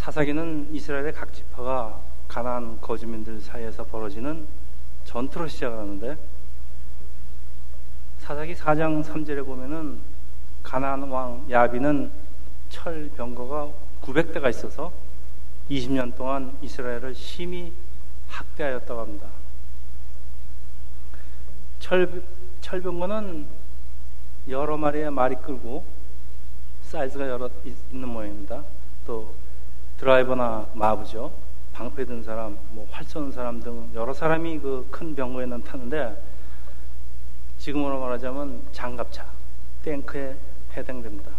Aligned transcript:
사사기는 0.00 0.70
이스라엘의 0.72 1.12
각 1.12 1.30
지파가 1.34 2.00
가나안 2.26 2.80
거주민들 2.80 3.38
사이에서 3.38 3.84
벌어지는 3.84 4.46
전투로 5.04 5.46
시작하는데 5.46 6.16
사사기 8.20 8.54
4장 8.54 9.04
3절에 9.04 9.44
보면은 9.44 10.00
가나안 10.62 11.02
왕 11.02 11.46
야비는 11.50 12.10
철 12.70 13.10
병거가 13.14 13.68
900대가 14.00 14.48
있어서 14.48 14.90
20년 15.68 16.16
동안 16.16 16.56
이스라엘을 16.62 17.14
심히 17.14 17.70
학대하였다고 18.26 19.00
합니다. 19.02 19.26
철, 21.78 22.22
철병거는 22.62 23.46
여러 24.48 24.78
마리의 24.78 25.10
말이 25.10 25.34
끌고 25.34 25.84
사이즈가 26.84 27.28
여러 27.28 27.50
있는 27.64 28.08
모양입니다. 28.08 28.64
또 29.06 29.39
드라이버나 30.00 30.66
마부죠. 30.72 31.30
방패 31.74 32.06
든 32.06 32.22
사람, 32.22 32.56
뭐 32.70 32.88
활 32.90 33.04
쏘는 33.04 33.32
사람 33.32 33.60
등 33.60 33.90
여러 33.94 34.14
사람이 34.14 34.58
그 34.60 34.86
큰 34.90 35.14
병거에는 35.14 35.62
타는데 35.62 36.16
지금으로 37.58 38.00
말하자면 38.00 38.62
장갑차, 38.72 39.26
탱크에 39.84 40.36
해당됩니다. 40.74 41.30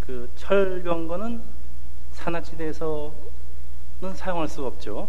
그 0.00 0.28
철병거는 0.34 1.40
산악지대에서는 2.12 3.12
사용할 4.16 4.48
수가 4.48 4.66
없죠. 4.66 5.08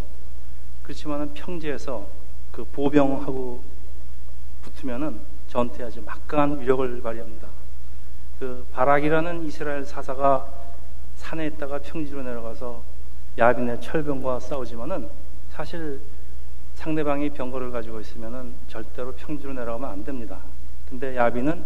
그렇지만 0.83 1.33
평지에서 1.33 2.07
그 2.51 2.63
보병하고 2.63 3.63
붙으면은 4.61 5.19
전투에 5.49 5.85
아주 5.85 6.01
막강한 6.03 6.59
위력을 6.61 7.01
발휘합니다. 7.01 7.47
그 8.39 8.67
바락이라는 8.73 9.45
이스라엘 9.45 9.83
사사가 9.83 10.56
산에 11.17 11.47
있다가 11.47 11.79
평지로 11.79 12.23
내려가서 12.23 12.81
야빈의 13.37 13.81
철병과 13.81 14.39
싸우지만은 14.39 15.09
사실 15.49 15.99
상대방이 16.75 17.31
병거를 17.31 17.71
가지고 17.71 17.99
있으면은 17.99 18.53
절대로 18.67 19.13
평지로 19.13 19.53
내려가면 19.53 19.89
안 19.89 20.03
됩니다. 20.03 20.39
근데 20.89 21.15
야빈은 21.15 21.63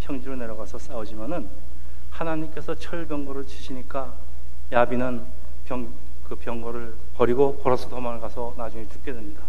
평지로 0.00 0.36
내려가서 0.36 0.78
싸우지만은 0.78 1.48
하나님께서 2.10 2.74
철병거를 2.74 3.46
치시니까 3.46 4.14
야빈은 4.70 5.24
병, 5.64 5.88
그 6.24 6.36
병거를 6.36 6.94
버리고 7.16 7.56
걸어서 7.58 7.88
도망을 7.88 8.20
가서 8.20 8.54
나중에 8.56 8.86
죽게 8.88 9.12
됩니다. 9.12 9.42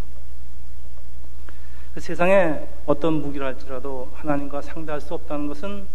그 1.94 2.00
세상에 2.00 2.68
어떤 2.86 3.22
무기를 3.22 3.46
할지라도 3.46 4.12
하나님과 4.16 4.62
상대할 4.62 5.00
수 5.00 5.14
없다는 5.14 5.48
것은 5.48 5.88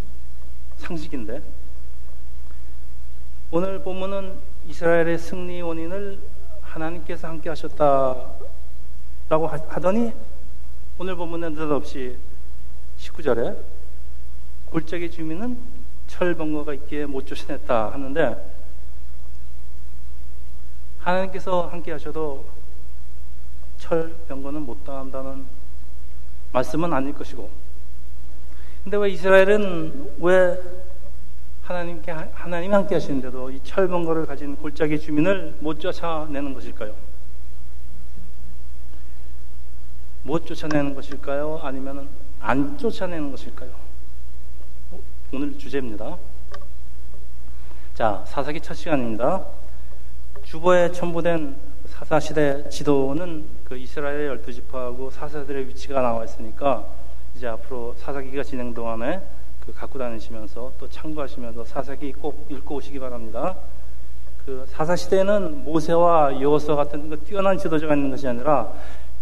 상식인데 0.77 1.43
오늘 3.53 3.81
본문은 3.83 4.39
이스라엘의 4.69 5.19
승리 5.19 5.61
원인을 5.61 6.21
하나님께서 6.63 7.27
함께 7.27 7.49
하셨다라고 7.49 8.29
하더니 9.69 10.13
오늘 10.99 11.17
본문에 11.17 11.49
느닷없이 11.49 12.17
19절에 12.99 13.59
골짜기 14.67 15.11
주민은 15.11 15.59
철벙거가 16.07 16.75
있기에 16.75 17.07
못 17.07 17.27
쫓아냈다 17.27 17.93
하는데 17.93 18.55
하나님께서 21.01 21.67
함께 21.67 21.91
하셔도 21.91 22.45
철병거는 23.79 24.63
못 24.63 24.85
당한다는 24.85 25.45
말씀은 26.53 26.93
아닐 26.93 27.13
것이고. 27.15 27.51
근데 28.85 28.97
왜 28.97 29.11
이스라엘은 29.11 30.19
왜 30.21 30.80
하나님께 31.71 32.11
하나님이 32.11 32.75
함께 32.75 32.97
하시는데도 32.97 33.53
이 33.53 33.61
철번 33.63 34.05
거를 34.05 34.27
가진 34.27 34.57
골짜기 34.57 34.99
주민을 34.99 35.59
못 35.61 35.79
쫓아내는 35.79 36.53
것일까요? 36.53 36.93
못 40.25 40.45
쫓아내는 40.45 40.97
것일까요? 40.97 41.61
아니면 41.63 42.09
안 42.41 42.77
쫓아내는 42.77 43.31
것일까요? 43.31 43.71
오늘 45.33 45.57
주제입니다. 45.57 46.19
자, 47.95 48.25
사사기 48.27 48.61
첫 48.61 48.75
시간입니다. 48.75 49.47
주보에 50.43 50.91
첨부된 50.91 51.57
사사시대 51.87 52.69
지도는 52.69 53.47
그 53.63 53.77
이스라엘 53.77 54.27
열두 54.27 54.53
지파하고 54.53 55.11
사사들의 55.11 55.69
위치가 55.69 56.03
나와 56.03 56.25
있으니까 56.25 56.85
이제 57.37 57.47
앞으로 57.47 57.95
사사기가 58.01 58.43
진행 58.43 58.75
동안에 58.75 59.23
그 59.71 59.75
갖고 59.75 59.99
다니시면서 59.99 60.73
또 60.79 60.89
참고하시면서 60.89 61.65
사사기 61.65 62.13
꼭 62.13 62.47
읽고 62.51 62.77
오시기 62.77 62.99
바랍니다. 62.99 63.57
그 64.45 64.67
사사 64.69 64.97
시대는 64.97 65.65
모세와 65.65 66.41
여호수아 66.41 66.75
같은 66.75 67.09
그 67.09 67.21
뛰어난 67.21 67.57
지도자가 67.57 67.95
있는 67.95 68.11
것이 68.11 68.27
아니라 68.27 68.73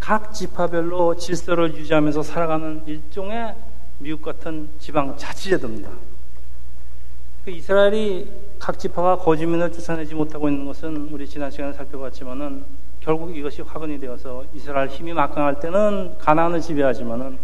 각 0.00 0.32
지파별로 0.32 1.16
질서를 1.16 1.75
유지하면서 1.75 2.22
살아가는 2.22 2.82
일종의 2.86 3.54
미국 3.98 4.22
같은 4.22 4.70
지방 4.78 5.16
자치제도입니다. 5.16 5.91
그 7.44 7.50
이스라엘이 7.50 8.30
각 8.59 8.78
지파가 8.78 9.19
거주민을 9.19 9.72
쫓아내지 9.72 10.15
못하고 10.15 10.48
있는 10.48 10.65
것은 10.66 11.09
우리 11.12 11.28
지난 11.28 11.50
시간에 11.50 11.72
살펴봤지만은 11.72 12.65
결국 13.00 13.36
이것이 13.36 13.62
화근이 13.62 14.00
되어서 14.00 14.44
이스라엘 14.54 14.88
힘이 14.88 15.12
막강할 15.12 15.60
때는 15.60 16.16
가나안을 16.19 16.60
지배하지만은 16.60 17.38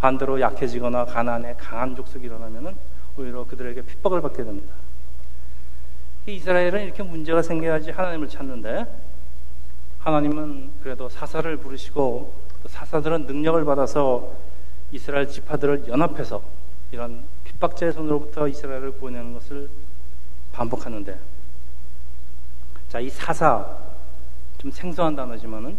반대로 0.00 0.40
약해지거나 0.40 1.04
가난에 1.04 1.54
강한 1.58 1.94
족속이 1.94 2.26
일어나면은 2.26 2.74
오히려 3.16 3.44
그들에게 3.44 3.82
핍박을 3.82 4.22
받게 4.22 4.44
됩니다. 4.44 4.74
이스라엘은 6.26 6.84
이렇게 6.84 7.02
문제가 7.02 7.42
생겨야지 7.42 7.90
하나님을 7.90 8.28
찾는데 8.28 8.86
하나님은 9.98 10.70
그래도 10.82 11.08
사사를 11.08 11.54
부르시고 11.58 12.32
사사들은 12.66 13.26
능력을 13.26 13.64
받아서 13.64 14.32
이스라엘 14.92 15.28
지파들을 15.28 15.88
연합해서 15.88 16.42
이런 16.92 17.22
핍박자의 17.44 17.92
손으로부터 17.92 18.48
이스라엘을 18.48 18.92
구원하는 18.92 19.34
것을 19.34 19.68
반복하는데 20.52 21.18
자, 22.88 23.00
이 23.00 23.08
사사 23.08 23.76
좀 24.58 24.70
생소한 24.70 25.14
단어지만은 25.14 25.76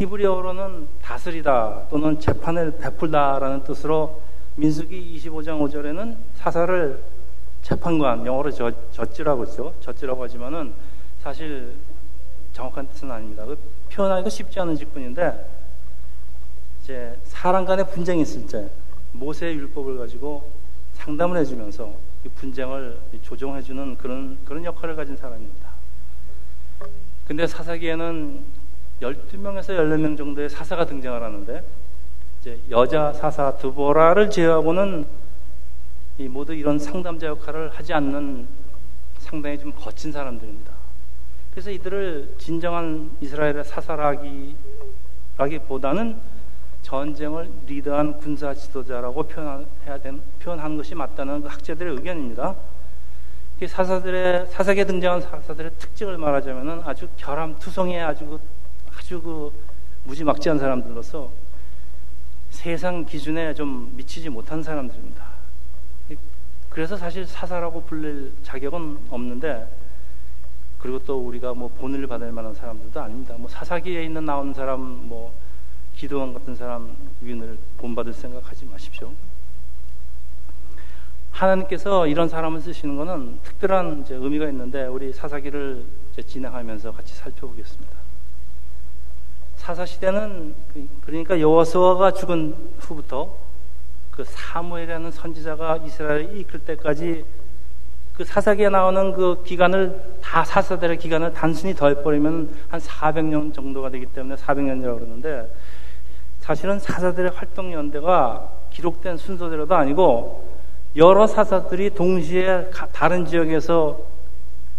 히브리어로는 0.00 0.88
다스리다 1.02 1.88
또는 1.90 2.18
재판을 2.18 2.78
베풀다라는 2.78 3.64
뜻으로 3.64 4.22
민수기 4.56 5.18
25장 5.18 5.60
5절에는 5.60 6.16
사사를 6.36 7.02
재판관, 7.62 8.24
영어로 8.24 8.50
저, 8.50 8.72
젖지라고 8.92 9.46
했죠. 9.46 9.74
젖지라고 9.80 10.24
하지만은 10.24 10.72
사실 11.22 11.74
정확한 12.54 12.88
뜻은 12.88 13.10
아닙니다. 13.10 13.44
그 13.44 13.58
표현하기가 13.92 14.30
쉽지 14.30 14.58
않은 14.60 14.76
직분인데 14.76 15.48
이제 16.82 17.18
사람 17.24 17.66
간의 17.66 17.90
분쟁이 17.90 18.22
있을 18.22 18.46
때 18.46 18.70
모세의 19.12 19.54
율법을 19.56 19.98
가지고 19.98 20.50
상담을 20.94 21.36
해주면서 21.38 21.92
이 22.24 22.28
분쟁을 22.28 22.98
조정해주는 23.22 23.96
그런 23.98 24.38
그런 24.44 24.64
역할을 24.64 24.96
가진 24.96 25.16
사람입니다. 25.16 25.68
근데 27.26 27.46
사사기에는 27.46 28.59
12명에서 29.00 29.76
14명 29.76 30.16
정도의 30.16 30.48
사사가 30.48 30.86
등장을 30.86 31.22
하는데 31.22 31.62
이제 32.40 32.58
여자 32.70 33.12
사사 33.12 33.56
드보라를 33.56 34.30
제외하고는 34.30 35.04
이 36.18 36.28
모두 36.28 36.54
이런 36.54 36.78
상담자 36.78 37.26
역할을 37.28 37.70
하지 37.70 37.94
않는 37.94 38.46
상당히 39.18 39.58
좀 39.58 39.72
거친 39.72 40.12
사람들입니다. 40.12 40.72
그래서 41.50 41.70
이들을 41.70 42.34
진정한 42.38 43.10
이스라엘의 43.20 43.64
사사라기라기보다는 43.64 46.16
전쟁을 46.82 47.50
리드한 47.66 48.18
군사 48.18 48.54
지도자라고 48.54 49.24
표현해야 49.24 49.98
된, 50.02 50.22
표현하는 50.40 50.76
것이 50.76 50.94
맞다는 50.94 51.42
그 51.42 51.48
학자들의 51.48 51.94
의견입니다. 51.94 52.54
사사들의 53.66 54.46
사사기에 54.46 54.84
등장한 54.84 55.20
사사들의 55.20 55.72
특징을 55.78 56.16
말하자면은 56.16 56.82
아주 56.84 57.08
결함투성이에 57.18 58.00
아주 58.00 58.24
그 58.24 58.40
아주 59.10 59.20
그 59.20 59.52
무지막지한 60.04 60.60
사람들로서 60.60 61.32
세상 62.50 63.04
기준에 63.04 63.52
좀 63.54 63.92
미치지 63.96 64.28
못한 64.28 64.62
사람들입니다. 64.62 65.24
그래서 66.68 66.96
사실 66.96 67.26
사사라고 67.26 67.82
불릴 67.82 68.32
자격은 68.44 69.06
없는데 69.10 69.68
그리고 70.78 71.00
또 71.00 71.26
우리가 71.26 71.54
뭐 71.54 71.66
본을 71.66 72.06
받을 72.06 72.30
만한 72.30 72.54
사람들도 72.54 73.00
아닙니다. 73.00 73.34
뭐 73.36 73.48
사사기에 73.50 74.04
있는 74.04 74.24
나오는 74.24 74.54
사람 74.54 74.80
뭐 74.80 75.34
기도원 75.96 76.32
같은 76.32 76.54
사람 76.54 76.94
위인을 77.20 77.58
본받을 77.78 78.14
생각하지 78.14 78.66
마십시오. 78.66 79.12
하나님께서 81.32 82.06
이런 82.06 82.28
사람을 82.28 82.60
쓰시는 82.60 82.96
것은 82.96 83.40
특별한 83.42 84.06
의미가 84.08 84.48
있는데 84.50 84.84
우리 84.84 85.12
사사기를 85.12 85.84
진행하면서 86.24 86.92
같이 86.92 87.12
살펴보겠습니다. 87.16 87.99
사사 89.60 89.84
시대는 89.84 90.54
그, 90.72 90.88
그러니까 91.02 91.38
여호수아가 91.38 92.12
죽은 92.12 92.54
후부터 92.78 93.36
그 94.10 94.24
사무엘이라는 94.24 95.10
선지자가 95.12 95.76
이스라엘을 95.84 96.38
이끌 96.38 96.60
때까지 96.60 97.24
그그 98.14 98.24
사사기에 98.24 98.70
나오는 98.70 99.12
그 99.12 99.42
기간을 99.44 100.18
다 100.22 100.44
사사들의 100.44 100.96
기간을 100.96 101.34
단순히 101.34 101.74
더해버리면 101.74 102.56
한 102.70 102.80
400년 102.80 103.52
정도가 103.52 103.90
되기 103.90 104.06
때문에 104.06 104.36
400년이라고 104.36 104.94
그러는데 104.94 105.54
사실은 106.40 106.78
사사들의 106.80 107.32
활동 107.32 107.74
연대가 107.74 108.50
기록된 108.70 109.18
순서대로도 109.18 109.74
아니고 109.74 110.48
여러 110.96 111.26
사사들이 111.26 111.90
동시에 111.90 112.70
다른 112.92 113.26
지역에서 113.26 114.00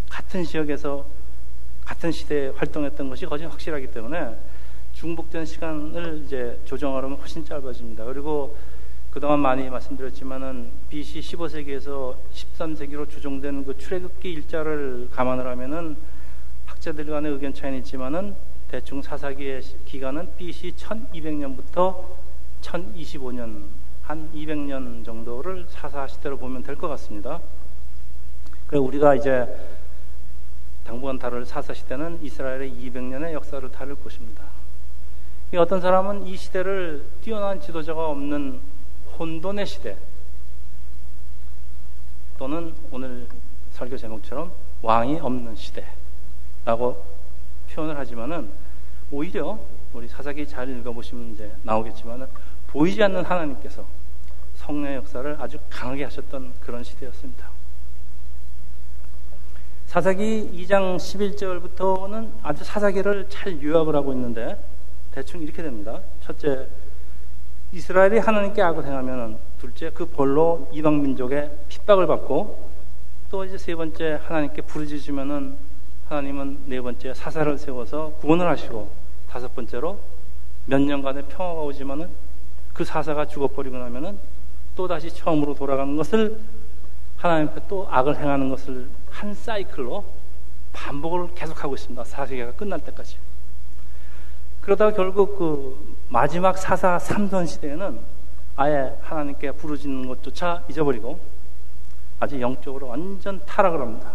같은 0.10 0.44
지역에서 0.44 1.06
같은 1.86 2.12
시대에 2.12 2.50
활동했던 2.56 3.10
것이 3.10 3.28
거진 3.28 3.48
확실하기 3.48 3.88
때문에 3.92 4.36
중복된 5.02 5.48
시간을 5.48 6.22
이제 6.24 6.60
조정하려면 6.64 7.18
훨씬 7.18 7.44
짧아집니다. 7.44 8.06
그리고 8.06 8.56
그동안 9.10 9.40
많이 9.40 9.68
말씀드렸지만은 9.68 10.70
BC 10.90 11.22
15세기에서 11.22 12.16
13세기로 12.32 13.10
조정된 13.10 13.66
그 13.66 13.76
출애굽기 13.80 14.32
일자를 14.32 15.10
감안을 15.12 15.48
하면은 15.48 15.98
학자들 16.68 17.08
간의 17.08 17.32
의견 17.32 17.52
차이는 17.52 17.80
있지만은 17.80 18.36
대충 18.70 19.02
사사기의 19.02 19.64
기간은 19.86 20.36
BC 20.38 20.74
1200년부터 20.74 22.06
1025년 22.62 23.64
한 24.04 24.32
200년 24.36 25.04
정도를 25.04 25.66
사사 25.70 26.06
시대로 26.08 26.38
보면 26.38 26.62
될 26.62 26.76
것 26.76 26.88
같습니다. 26.90 27.42
그리고 28.68 28.86
우리가 28.86 29.16
이제 29.16 29.48
당분간 30.84 31.18
다룰 31.18 31.44
사사 31.44 31.74
시대는 31.74 32.20
이스라엘의 32.22 32.72
200년의 32.72 33.34
역사를 33.34 33.68
다룰 33.72 33.96
것입니다. 33.96 34.51
어떤 35.58 35.82
사람은 35.82 36.28
이 36.28 36.38
시대를 36.38 37.06
뛰어난 37.22 37.60
지도자가 37.60 38.08
없는 38.08 38.62
혼돈의 39.20 39.66
시대 39.66 39.98
또는 42.38 42.74
오늘 42.90 43.28
설교 43.74 43.98
제목처럼 43.98 44.52
왕이 44.82 45.20
없는 45.20 45.56
시대라고 45.56 47.06
표현을 47.70 47.98
하지만은 47.98 48.50
오히려 49.12 49.60
우리 49.94 50.08
사사기 50.08 50.48
잘 50.48 50.70
읽어보시면 50.70 51.34
이제 51.34 51.54
나오겠지만은 51.64 52.28
보이지 52.68 53.04
않는 53.04 53.26
하나님께서 53.26 53.86
성령의 54.56 54.96
역사를 54.98 55.36
아주 55.40 55.60
강하게 55.70 56.06
하셨던 56.06 56.54
그런 56.62 56.84
시대였습니다. 56.84 57.50
사사기 59.88 60.50
2장 60.54 60.96
11절부터는 60.96 62.32
아주 62.42 62.64
사사기를 62.64 63.28
잘 63.30 63.62
요약을 63.62 63.94
하고 63.94 64.14
있는데 64.14 64.71
대충 65.12 65.42
이렇게 65.42 65.62
됩니다. 65.62 66.00
첫째, 66.22 66.68
이스라엘이 67.72 68.20
하나님께 68.20 68.62
악을 68.62 68.86
행하면 68.86 69.38
둘째, 69.60 69.90
그 69.92 70.06
벌로 70.06 70.70
이방 70.74 71.02
민족의 71.02 71.52
핍박을 71.70 72.08
받고 72.08 72.70
또 73.30 73.46
이제 73.46 73.58
세 73.58 73.76
번째, 73.76 74.20
하나님께 74.24 74.62
부르짖으면은 74.64 75.58
하나님은 76.10 76.64
네 76.66 76.82
번째 76.82 77.14
사사를 77.14 77.58
세워서 77.58 78.16
구원을 78.20 78.48
하시고 78.48 78.92
다섯 79.30 79.56
번째로 79.56 80.00
몇 80.66 80.82
년간의 80.82 81.24
평화가 81.30 81.62
오지만은 81.62 82.10
그 82.74 82.84
사사가 82.84 83.28
죽어버리고 83.28 83.78
나면은 83.78 84.18
또 84.76 84.88
다시 84.88 85.10
처음으로 85.14 85.54
돌아가는 85.56 85.96
것을 85.96 86.40
하나님 87.18 87.50
앞에 87.50 87.62
또 87.70 87.88
악을 87.90 88.18
행하는 88.18 88.50
것을 88.50 88.90
한 89.10 89.34
사이클로 89.34 90.04
반복을 90.74 91.36
계속하고 91.36 91.76
있습니다. 91.76 92.04
사세기가 92.04 92.54
끝날 92.54 92.80
때까지. 92.80 93.18
그러다가 94.62 94.94
결국 94.94 95.38
그 95.38 95.96
마지막 96.10 96.58
사사 96.58 97.00
삼선 97.00 97.48
시대에는 97.48 98.00
아예 98.56 98.96
하나님께 99.02 99.52
부르짖는 99.54 100.08
것조차 100.08 100.64
잊어버리고 100.70 101.20
아주 102.20 102.40
영적으로 102.40 102.88
완전 102.88 103.42
타락을 103.46 103.82
합니다. 103.82 104.14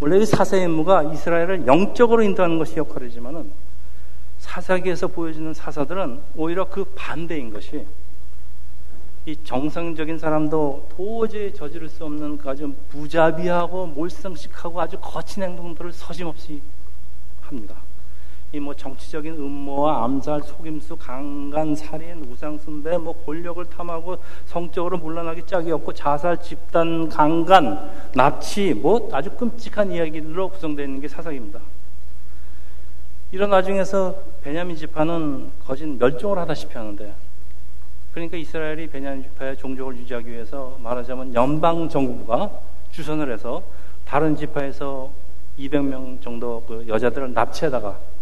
원래 0.00 0.18
이 0.18 0.26
사사의 0.26 0.64
임무가 0.64 1.04
이스라엘을 1.04 1.66
영적으로 1.66 2.22
인도하는 2.22 2.58
것이 2.58 2.76
역할이지만은 2.76 3.50
사사기에서 4.38 5.08
보여지는 5.08 5.54
사사들은 5.54 6.20
오히려 6.36 6.68
그 6.68 6.84
반대인 6.94 7.50
것이 7.50 7.86
이 9.24 9.36
정상적인 9.42 10.18
사람도 10.18 10.88
도저히 10.94 11.54
저지를 11.54 11.88
수 11.88 12.04
없는 12.04 12.36
그 12.36 12.50
아주 12.50 12.74
무자비하고 12.92 13.86
몰상식하고 13.86 14.78
아주 14.78 14.98
거친 15.00 15.42
행동들을 15.42 15.92
서심없이 15.92 16.60
합니다. 17.40 17.83
이 18.54 18.60
뭐 18.60 18.72
정치적인 18.72 19.34
음모와 19.34 20.04
암살, 20.04 20.42
속임수, 20.42 20.96
강간, 20.96 21.74
살인, 21.74 22.24
우상숭배, 22.30 22.96
뭐 22.98 23.12
권력을 23.24 23.64
탐하고 23.64 24.18
성적으로 24.46 24.96
물러나기 24.98 25.42
짝이 25.44 25.72
없고 25.72 25.92
자살, 25.92 26.40
집단, 26.40 27.08
강간, 27.08 27.90
납치, 28.14 28.72
뭐 28.72 29.08
아주 29.12 29.30
끔찍한 29.30 29.90
이야기들로 29.90 30.50
구성되어 30.50 30.84
있는 30.84 31.00
게 31.00 31.08
사사기입니다. 31.08 31.58
이런 33.32 33.50
와중에서 33.50 34.14
베냐민 34.44 34.76
지파는 34.76 35.50
거진 35.66 35.98
멸종을 35.98 36.38
하다시피 36.38 36.78
하는데 36.78 37.12
그러니까 38.12 38.36
이스라엘이 38.36 38.86
베냐민 38.86 39.24
지파의 39.24 39.56
종족을 39.56 39.96
유지하기 39.96 40.30
위해서 40.30 40.78
말하자면 40.80 41.34
연방 41.34 41.88
정부가 41.88 42.52
주선을 42.92 43.32
해서 43.32 43.64
다른 44.04 44.36
지파에서 44.36 45.10
200명 45.58 46.22
정도 46.22 46.62
그 46.68 46.84
여자들을 46.86 47.32
납치하다가 47.32 48.13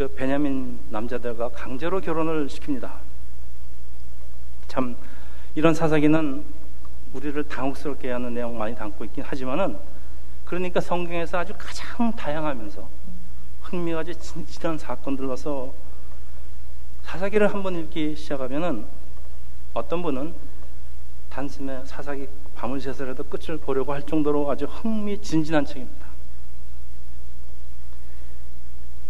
그 0.00 0.08
베냐민 0.14 0.80
남자들과 0.88 1.50
강제로 1.50 2.00
결혼을 2.00 2.46
시킵니다. 2.46 2.90
참 4.66 4.96
이런 5.54 5.74
사사기는 5.74 6.42
우리를 7.12 7.44
당혹스럽게 7.44 8.10
하는 8.10 8.32
내용 8.32 8.56
많이 8.56 8.74
담고 8.74 9.04
있긴 9.04 9.24
하지만은 9.24 9.76
그러니까 10.46 10.80
성경에서 10.80 11.40
아주 11.40 11.52
가장 11.58 12.10
다양하면서 12.16 12.88
흥미가지 13.60 14.14
진실한 14.18 14.78
사건들로서 14.78 15.70
사사기를 17.02 17.52
한번 17.52 17.74
읽기 17.74 18.16
시작하면은 18.16 18.86
어떤 19.74 20.00
분은 20.00 20.32
단숨에 21.28 21.84
사사기 21.84 22.26
밤을 22.54 22.80
새서라도 22.80 23.24
끝을 23.24 23.58
보려고 23.58 23.92
할 23.92 24.00
정도로 24.00 24.50
아주 24.50 24.64
흥미진진한 24.64 25.66
책입니다. 25.66 25.99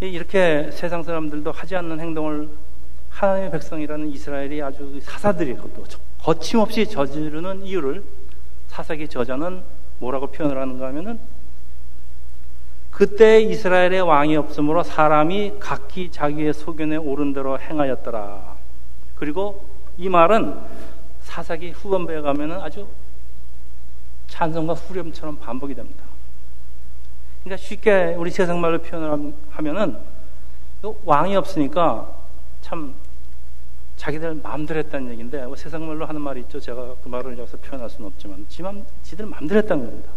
이렇게 0.01 0.71
세상 0.73 1.03
사람들도 1.03 1.53
하지 1.53 1.77
않는 1.77 2.01
행동을 2.01 2.49
하나님의 3.11 3.51
백성이라는 3.51 4.09
이스라엘이 4.09 4.63
아주 4.63 4.99
사사들이 5.03 5.57
또 5.57 5.85
거침없이 6.23 6.87
저지르는 6.87 7.65
이유를 7.67 8.03
사사기 8.69 9.09
저자는 9.09 9.63
뭐라고 9.99 10.29
표현을 10.29 10.59
하는가 10.59 10.87
하면은 10.87 11.19
그때 12.91 13.41
이스라엘의 13.41 14.01
왕이 14.01 14.37
없으므로 14.37 14.83
사람이 14.83 15.55
각기 15.61 16.11
자기의 16.11 16.55
소견에 16.55 16.97
오른 16.97 17.33
대로 17.33 17.59
행하였더라. 17.59 18.57
그리고 19.15 19.67
이 19.97 20.09
말은 20.09 20.59
사사기 21.23 21.71
후반부에 21.71 22.23
가면은 22.23 22.61
아주 22.61 22.89
찬성과 24.29 24.75
후렴처럼 24.75 25.39
반복이 25.39 25.75
됩니다. 25.75 26.10
그러니까 27.51 27.67
쉽게 27.67 28.15
우리 28.17 28.31
세상 28.31 28.61
말로 28.61 28.79
표현을 28.79 29.33
하면은 29.51 29.97
왕이 31.05 31.35
없으니까 31.35 32.09
참 32.61 32.95
자기들 33.97 34.35
마음대로 34.41 34.79
했다는 34.79 35.11
얘기인데 35.11 35.45
뭐 35.47 35.57
세상 35.57 35.85
말로 35.85 36.07
하는 36.07 36.21
말이 36.21 36.43
있죠. 36.43 36.61
제가 36.61 36.95
그 37.03 37.09
말을 37.09 37.37
여기서 37.37 37.57
표현할 37.57 37.91
수는 37.91 38.07
없지만 38.07 38.47
지만 38.49 38.87
지들 39.03 39.27
마음대로 39.27 39.59
했다는 39.63 39.85
겁니다. 39.85 40.11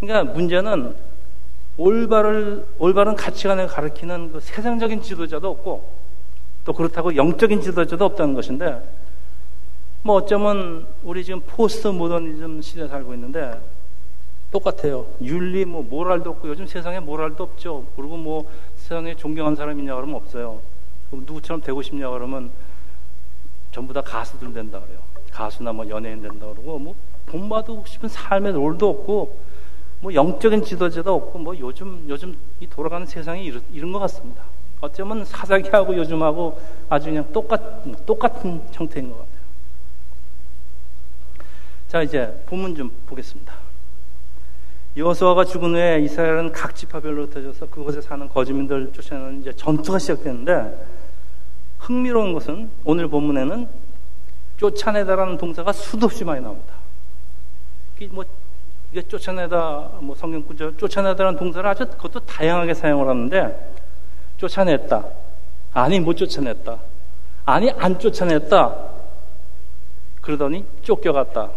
그러니까 0.00 0.32
문제는 0.32 0.96
올바를 1.76 2.66
올바른 2.78 3.14
가치관을 3.14 3.66
가르치는 3.66 4.32
그 4.32 4.40
세상적인 4.40 5.02
지도자도 5.02 5.50
없고 5.50 5.92
또 6.64 6.72
그렇다고 6.72 7.14
영적인 7.14 7.60
지도자도 7.60 8.02
없다는 8.06 8.32
것인데 8.32 8.80
뭐 10.00 10.16
어쩌면 10.16 10.86
우리 11.02 11.22
지금 11.22 11.42
포스트 11.46 11.88
모더니즘 11.88 12.62
시대에 12.62 12.88
살고 12.88 13.12
있는데 13.12 13.60
똑같아요. 14.54 15.06
윤리 15.20 15.64
뭐 15.64 15.82
모랄도 15.82 16.30
없고 16.30 16.48
요즘 16.48 16.64
세상에 16.64 17.00
모랄도 17.00 17.42
없죠. 17.42 17.86
그리고 17.96 18.16
뭐 18.16 18.48
세상에 18.76 19.16
존경하는 19.16 19.56
사람 19.56 19.80
있냐 19.80 19.96
그러면 19.96 20.14
없어요. 20.14 20.60
누구처럼 21.10 21.60
되고 21.60 21.82
싶냐 21.82 22.08
그러면 22.10 22.52
전부 23.72 23.92
다 23.92 24.00
가수들 24.00 24.54
된다 24.54 24.78
그래요. 24.78 25.00
가수나 25.32 25.72
뭐 25.72 25.88
연예인 25.88 26.22
된다 26.22 26.46
그러고 26.46 26.78
뭐 26.78 26.94
본받고 27.26 27.82
싶은 27.84 28.08
삶의 28.08 28.52
롤도 28.52 28.88
없고 28.88 29.36
뭐 30.00 30.14
영적인 30.14 30.62
지도자도 30.62 31.12
없고 31.12 31.38
뭐 31.40 31.58
요즘 31.58 32.06
요즘 32.08 32.36
이 32.60 32.68
돌아가는 32.68 33.04
세상이 33.04 33.44
이런, 33.44 33.60
이런 33.72 33.90
것 33.90 33.98
같습니다. 34.00 34.44
어쩌면 34.80 35.24
사사기하고 35.24 35.96
요즘하고 35.96 36.60
아주 36.88 37.08
그냥 37.08 37.32
똑같 37.32 37.60
똑같은 38.06 38.62
형태인 38.70 39.10
것 39.10 39.18
같아요. 39.18 39.34
자 41.88 42.02
이제 42.02 42.44
본문 42.46 42.76
좀 42.76 42.92
보겠습니다. 43.06 43.63
여호수아가 44.96 45.44
죽은 45.44 45.74
후에 45.74 46.00
이스라엘은 46.00 46.52
각 46.52 46.74
지파별로 46.74 47.24
흩어져서 47.24 47.66
그곳에 47.66 48.00
사는 48.00 48.28
거주민들 48.28 48.92
쫓아내는 48.92 49.40
이제 49.40 49.52
전투가 49.52 49.98
시작되는데 49.98 50.86
흥미로운 51.78 52.32
것은 52.32 52.70
오늘 52.84 53.08
본문에는 53.08 53.68
쫓아내다라는 54.56 55.36
동사가 55.36 55.72
수도 55.72 56.06
없이 56.06 56.24
많이 56.24 56.40
나옵니다. 56.40 56.74
뭐 58.10 58.24
이게 58.92 59.02
쫓아내다 59.02 59.90
뭐 60.00 60.14
성경 60.14 60.44
구절 60.44 60.76
쫓아내다라는 60.76 61.38
동사를 61.38 61.68
아주 61.68 61.86
그것도 61.86 62.20
다양하게 62.20 62.74
사용을 62.74 63.08
하는데 63.08 63.74
쫓아냈다. 64.36 65.04
아니 65.72 65.98
못 65.98 66.16
쫓아냈다. 66.16 66.78
아니 67.46 67.70
안 67.72 67.98
쫓아냈다. 67.98 68.76
그러더니 70.20 70.64
쫓겨갔다. 70.82 71.50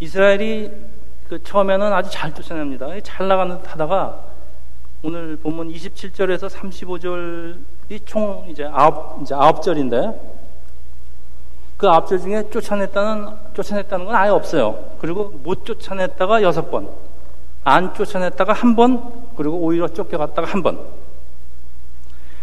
이스라엘이 0.00 0.72
그 1.28 1.42
처음에는 1.42 1.92
아주 1.92 2.10
잘 2.10 2.34
쫓아냅니다. 2.34 2.88
잘 3.02 3.28
나가는 3.28 3.56
하다가 3.64 4.24
오늘 5.02 5.36
본문 5.36 5.72
27절에서 5.72 6.50
35절이 6.50 8.06
총 8.06 8.46
이제 8.50 8.64
아홉 8.64 9.22
이제 9.22 9.34
아홉 9.34 9.62
절인데 9.62 10.38
그 11.76 11.88
앞절 11.88 12.18
중에 12.18 12.50
쫓아냈다는 12.50 13.54
쫓아냈다는 13.54 14.06
건 14.06 14.14
아예 14.14 14.28
없어요. 14.28 14.96
그리고 14.98 15.30
못 15.42 15.64
쫓아냈다가 15.64 16.42
여섯 16.42 16.70
번, 16.70 16.90
안 17.64 17.94
쫓아냈다가 17.94 18.52
한 18.52 18.76
번, 18.76 19.30
그리고 19.34 19.56
오히려 19.56 19.88
쫓겨갔다가 19.88 20.46
한 20.46 20.62
번. 20.62 20.78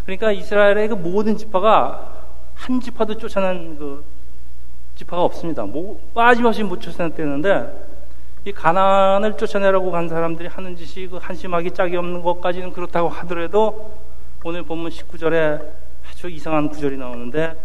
그러니까 0.06 0.32
이스라엘의 0.32 0.88
그 0.88 0.94
모든 0.96 1.38
지파가 1.38 2.14
한 2.56 2.82
지파도 2.82 3.16
쫓아낸 3.16 3.78
그 3.78 4.04
지파가 4.98 5.24
없습니다. 5.24 5.64
뭐 5.64 6.00
빠짐없이 6.14 6.64
못 6.64 6.82
쫓아냈다는데 6.82 7.88
이 8.46 8.52
가난을 8.52 9.38
쫓아내라고 9.38 9.92
간 9.92 10.10
사람들이 10.10 10.48
하는 10.48 10.76
짓이 10.76 11.08
그 11.08 11.18
한심하기 11.18 11.72
짝이 11.72 11.96
없는 11.96 12.24
것까지는 12.24 12.74
그렇다고 12.74 13.08
하더라도 13.10 13.96
오늘 14.44 14.64
본문 14.64 14.90
19절에 14.90 15.64
아주 16.10 16.30
이상한 16.30 16.70
구절이 16.70 16.98
나오는데 16.98 17.56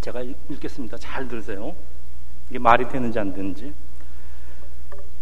제가 0.00 0.22
읽겠습니다. 0.50 0.96
잘 0.98 1.28
들으세요. 1.28 1.74
이게 2.48 2.58
말이 2.58 2.88
되는지 2.88 3.18
안 3.18 3.34
되는지. 3.34 3.72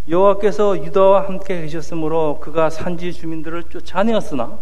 여호와께서 0.08 0.84
유다와 0.84 1.28
함께 1.28 1.62
계셨으므로 1.62 2.40
그가 2.40 2.70
산지 2.70 3.12
주민들을 3.12 3.64
쫓아내었으나 3.64 4.58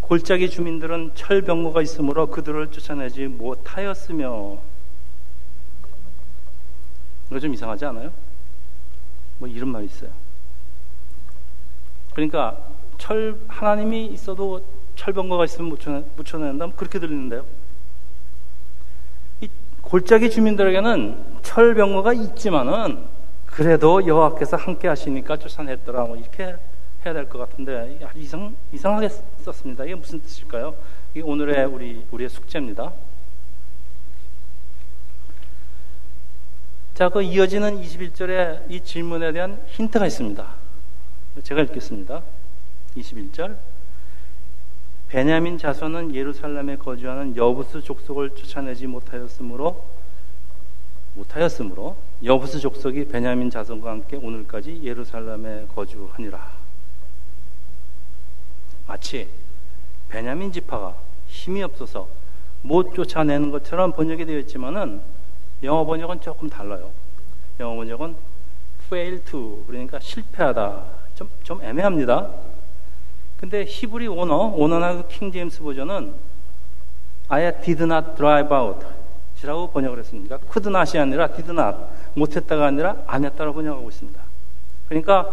골짜기 0.00 0.50
주민들은 0.50 1.12
철병거가 1.14 1.82
있으므로 1.82 2.28
그들을 2.28 2.70
쫓아내지 2.70 3.26
못하였으며 3.26 4.58
이거 7.30 7.40
좀 7.40 7.54
이상하지 7.54 7.84
않아요? 7.86 8.12
뭐 9.38 9.48
이런 9.48 9.68
말이 9.70 9.86
있어요. 9.86 10.10
그러니까 12.12 12.56
철 12.98 13.36
하나님이 13.48 14.06
있어도 14.06 14.64
철병거가 14.96 15.44
있으면 15.46 15.70
못 15.70 15.80
쫓아낸다 16.24 16.68
그렇게 16.76 16.98
들리는데요. 16.98 17.44
골짜기 19.82 20.30
주민들에게는 20.30 21.40
철병거가 21.42 22.12
있지만은 22.14 23.04
그래도 23.46 24.04
여호와께서 24.06 24.56
함께 24.56 24.88
하시니까 24.88 25.36
쫓아냈더라 25.36 26.04
뭐 26.04 26.16
이렇게 26.16 26.56
해야 27.04 27.12
될 27.12 27.28
것 27.28 27.38
같은데 27.38 28.00
이상 28.16 28.54
이상하게 28.72 29.08
썼습니다. 29.42 29.84
이게 29.84 29.94
무슨 29.94 30.20
뜻일까요? 30.22 30.74
이게 31.12 31.22
오늘의 31.22 31.66
우리 31.66 32.04
우리의 32.10 32.30
숙제입니다. 32.30 32.92
자, 36.94 37.08
그 37.08 37.22
이어지는 37.22 37.82
21절에 37.82 38.70
이 38.70 38.80
질문에 38.80 39.32
대한 39.32 39.60
힌트가 39.66 40.06
있습니다. 40.06 40.46
제가 41.42 41.62
읽겠습니다. 41.62 42.22
21절. 42.96 43.56
베냐민 45.08 45.58
자손은 45.58 46.14
예루살렘에 46.14 46.76
거주하는 46.76 47.36
여부스 47.36 47.82
족속을 47.82 48.36
쫓아내지 48.36 48.86
못하였으므로 48.86 49.84
못하였으므로 51.14 51.96
여부스 52.22 52.60
족속이 52.60 53.08
베냐민 53.08 53.50
자손과 53.50 53.90
함께 53.90 54.16
오늘까지 54.16 54.80
예루살렘에 54.84 55.66
거주하니라. 55.74 56.48
마치 58.86 59.28
베냐민 60.08 60.52
지파가 60.52 60.94
힘이 61.26 61.64
없어서 61.64 62.08
못 62.62 62.94
쫓아내는 62.94 63.50
것처럼 63.50 63.92
번역이 63.92 64.26
되어 64.26 64.38
있지만은 64.38 65.02
영어 65.64 65.84
번역은 65.84 66.20
조금 66.20 66.48
달라요. 66.48 66.90
영어 67.58 67.74
번역은 67.76 68.14
fail 68.86 69.24
to 69.24 69.64
그러니까 69.66 69.98
실패하다. 69.98 70.84
좀, 71.14 71.28
좀 71.42 71.62
애매합니다. 71.62 72.30
근데 73.38 73.64
히브리 73.64 74.06
원어, 74.08 74.52
원어나 74.56 75.02
킹 75.08 75.32
제임스 75.32 75.62
버전은 75.62 76.14
아예 77.28 77.52
did 77.62 77.82
not 77.82 78.16
drive 78.16 78.54
out 78.54 78.86
이라고 79.42 79.68
번역을 79.70 79.98
했습니다. 79.98 80.38
not이 80.68 80.98
아니라 80.98 81.28
not 81.50 81.78
못했다가 82.14 82.66
아니라 82.66 82.96
안 83.06 83.24
했다고 83.24 83.52
번역하고 83.52 83.88
있습니다. 83.90 84.20
그러니까 84.88 85.30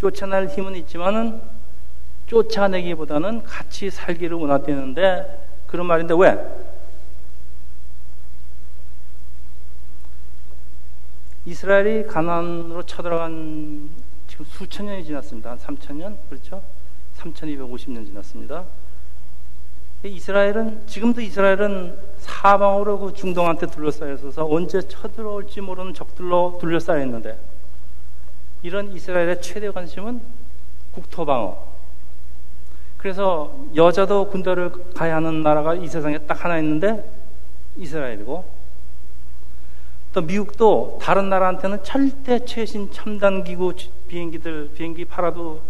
쫓아낼 0.00 0.48
힘은 0.48 0.74
있지만은 0.76 1.40
쫓아내기보다는 2.26 3.44
같이 3.44 3.90
살기를 3.90 4.36
원하되는데 4.36 5.62
그런 5.66 5.86
말인데 5.86 6.14
왜? 6.18 6.63
이스라엘이 11.46 12.06
가난으로 12.06 12.84
쳐들어간 12.84 13.90
지금 14.28 14.46
수천 14.46 14.86
년이 14.86 15.04
지났습니다. 15.04 15.50
한 15.50 15.58
3천 15.58 15.96
년? 15.96 16.18
그렇죠? 16.28 16.62
3250년 17.18 18.06
지났습니다. 18.06 18.64
이스라엘은 20.02 20.86
지금도 20.86 21.20
이스라엘은 21.20 21.98
사방으로 22.18 22.98
그 22.98 23.12
중동한테 23.14 23.66
둘러싸여 23.66 24.14
있어서 24.14 24.46
언제 24.46 24.82
쳐들어올지 24.82 25.60
모르는 25.60 25.94
적들로 25.94 26.58
둘러싸여 26.60 27.02
있는데 27.04 27.38
이런 28.62 28.92
이스라엘의 28.92 29.40
최대 29.40 29.70
관심은 29.70 30.20
국토 30.92 31.24
방어. 31.24 31.74
그래서 32.98 33.54
여자도 33.74 34.30
군대를 34.30 34.92
가야 34.94 35.16
하는 35.16 35.42
나라가 35.42 35.74
이 35.74 35.86
세상에 35.88 36.18
딱 36.18 36.44
하나 36.44 36.58
있는데 36.58 37.10
이스라엘이고 37.76 38.53
또 40.14 40.22
미국도 40.22 41.00
다른 41.02 41.28
나라한테는 41.28 41.82
절대 41.82 42.44
최신 42.44 42.90
첨단 42.92 43.42
기구 43.42 43.74
비행기들 44.06 44.70
비행기 44.72 45.04
팔아도 45.06 45.60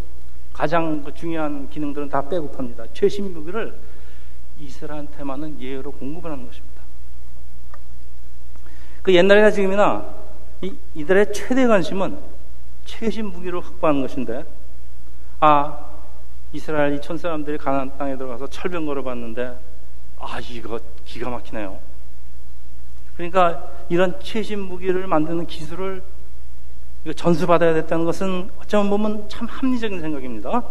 가장 0.53 1.03
그 1.03 1.15
중요한 1.15 1.71
기능들은 1.71 2.11
다 2.11 2.29
빼고 2.29 2.53
팝니다. 2.53 2.85
최신 2.93 3.33
무기를 3.33 3.75
이스라엘한테만은 4.61 5.61
예외로 5.61 5.91
공급을 5.93 6.31
하는 6.31 6.47
것입니다. 6.47 6.83
그 9.03 9.15
옛날이나 9.15 9.51
지금이나 9.51 10.15
이, 10.61 10.75
이들의 10.95 11.33
최대 11.33 11.67
관심은 11.67 12.19
최신 12.85 13.27
무기를 13.27 13.61
확보하는 13.65 14.03
것인데, 14.03 14.45
아, 15.41 15.87
이스라엘 16.53 16.95
이천 16.97 17.17
사람들이 17.17 17.57
가나안 17.57 17.97
땅에 17.97 18.17
들어가서 18.17 18.49
철병 18.49 18.85
걸어봤는데, 18.85 19.59
아, 20.19 20.39
이거 20.51 20.79
기가 21.07 21.31
막히네요. 21.31 21.79
그러니까 23.17 23.74
이런 23.89 24.19
최신 24.21 24.61
무기를 24.61 25.07
만드는 25.07 25.47
기술을 25.47 26.03
전수받아야 27.17 27.75
됐다는 27.75 28.05
것은 28.05 28.51
어쩌면 28.61 28.91
보면 28.91 29.29
참 29.29 29.47
합리적인 29.47 30.01
생각입니다. 30.01 30.63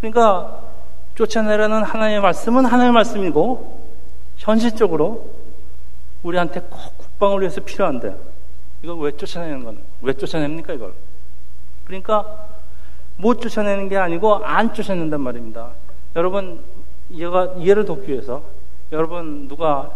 그러니까 0.00 0.60
쫓아내라는 1.14 1.84
하나님의 1.84 2.20
말씀은 2.20 2.64
하나님의 2.64 2.92
말씀이고 2.92 3.88
현실적으로 4.36 5.30
우리한테 6.22 6.60
꼭 6.60 6.98
국방을 6.98 7.40
위해서 7.40 7.60
필요한데 7.60 8.14
이걸 8.82 8.98
왜 8.98 9.16
쫓아내는 9.16 9.64
거는 9.64 9.80
왜 10.02 10.12
쫓아냅니까 10.12 10.72
이걸? 10.72 10.92
그러니까 11.84 12.48
못 13.16 13.40
쫓아내는 13.40 13.88
게 13.88 13.96
아니고 13.96 14.44
안 14.44 14.74
쫓아낸단 14.74 15.20
말입니다. 15.20 15.70
여러분 16.16 16.60
얘가 17.12 17.54
이해를 17.56 17.84
돕기 17.84 18.10
위해서 18.10 18.42
여러분 18.90 19.46
누가 19.48 19.90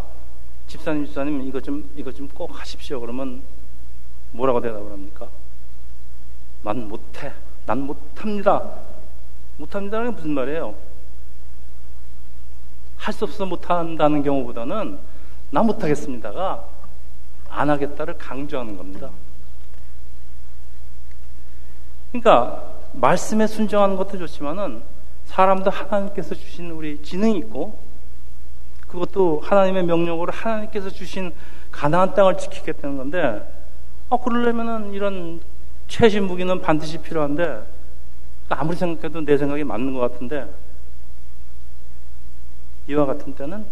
집사님 0.69 1.07
집사님 1.07 1.43
이거 1.43 1.61
좀 1.61 1.89
이거 1.97 2.13
좀 2.13 2.29
꼭 2.35 2.51
하십시오 2.59 3.01
그러면 3.01 3.43
뭐라고 4.33 4.61
대답을 4.61 4.93
합니까? 4.93 5.29
난 6.63 6.89
못해. 6.89 7.33
난 7.67 7.81
못합니다. 7.81 8.63
못합니다는 9.57 10.11
게 10.11 10.17
무슨 10.17 10.31
말이에요? 10.33 10.75
할 12.99 13.15
수 13.15 13.25
없어 13.25 13.47
못한다는 13.47 14.23
경우보다는 14.23 14.99
나 15.51 15.63
못하겠습니다가 15.63 16.65
안 17.49 17.71
하겠다를 17.71 18.19
강조하는 18.19 18.77
겁니다. 18.77 19.11
그러니까 22.13 22.75
말씀에 22.93 23.47
순종하는 23.47 23.97
것도 23.97 24.19
좋지만은 24.19 24.83
사람도 25.27 25.71
하나님께서 25.71 26.35
주신 26.35 26.71
우리 26.71 27.03
지능이 27.03 27.39
있고 27.39 27.79
그것도 28.89 29.41
하나님의 29.45 29.85
명령으로 29.85 30.33
하나님께서 30.33 30.91
주신 30.91 31.33
가나안 31.71 32.15
땅을 32.15 32.39
지키겠다는 32.39 32.97
건데 32.97 33.47
아, 34.11 34.17
그러려면은 34.17 34.93
이런 34.93 35.41
최신 35.87 36.25
무기는 36.25 36.61
반드시 36.61 36.99
필요한데 36.99 37.63
아무리 38.49 38.77
생각해도 38.77 39.21
내 39.21 39.37
생각이 39.37 39.65
맞는 39.65 39.95
것 39.95 40.01
같은데 40.01 40.49
이와 42.89 43.05
같은 43.05 43.35
때는 43.35 43.67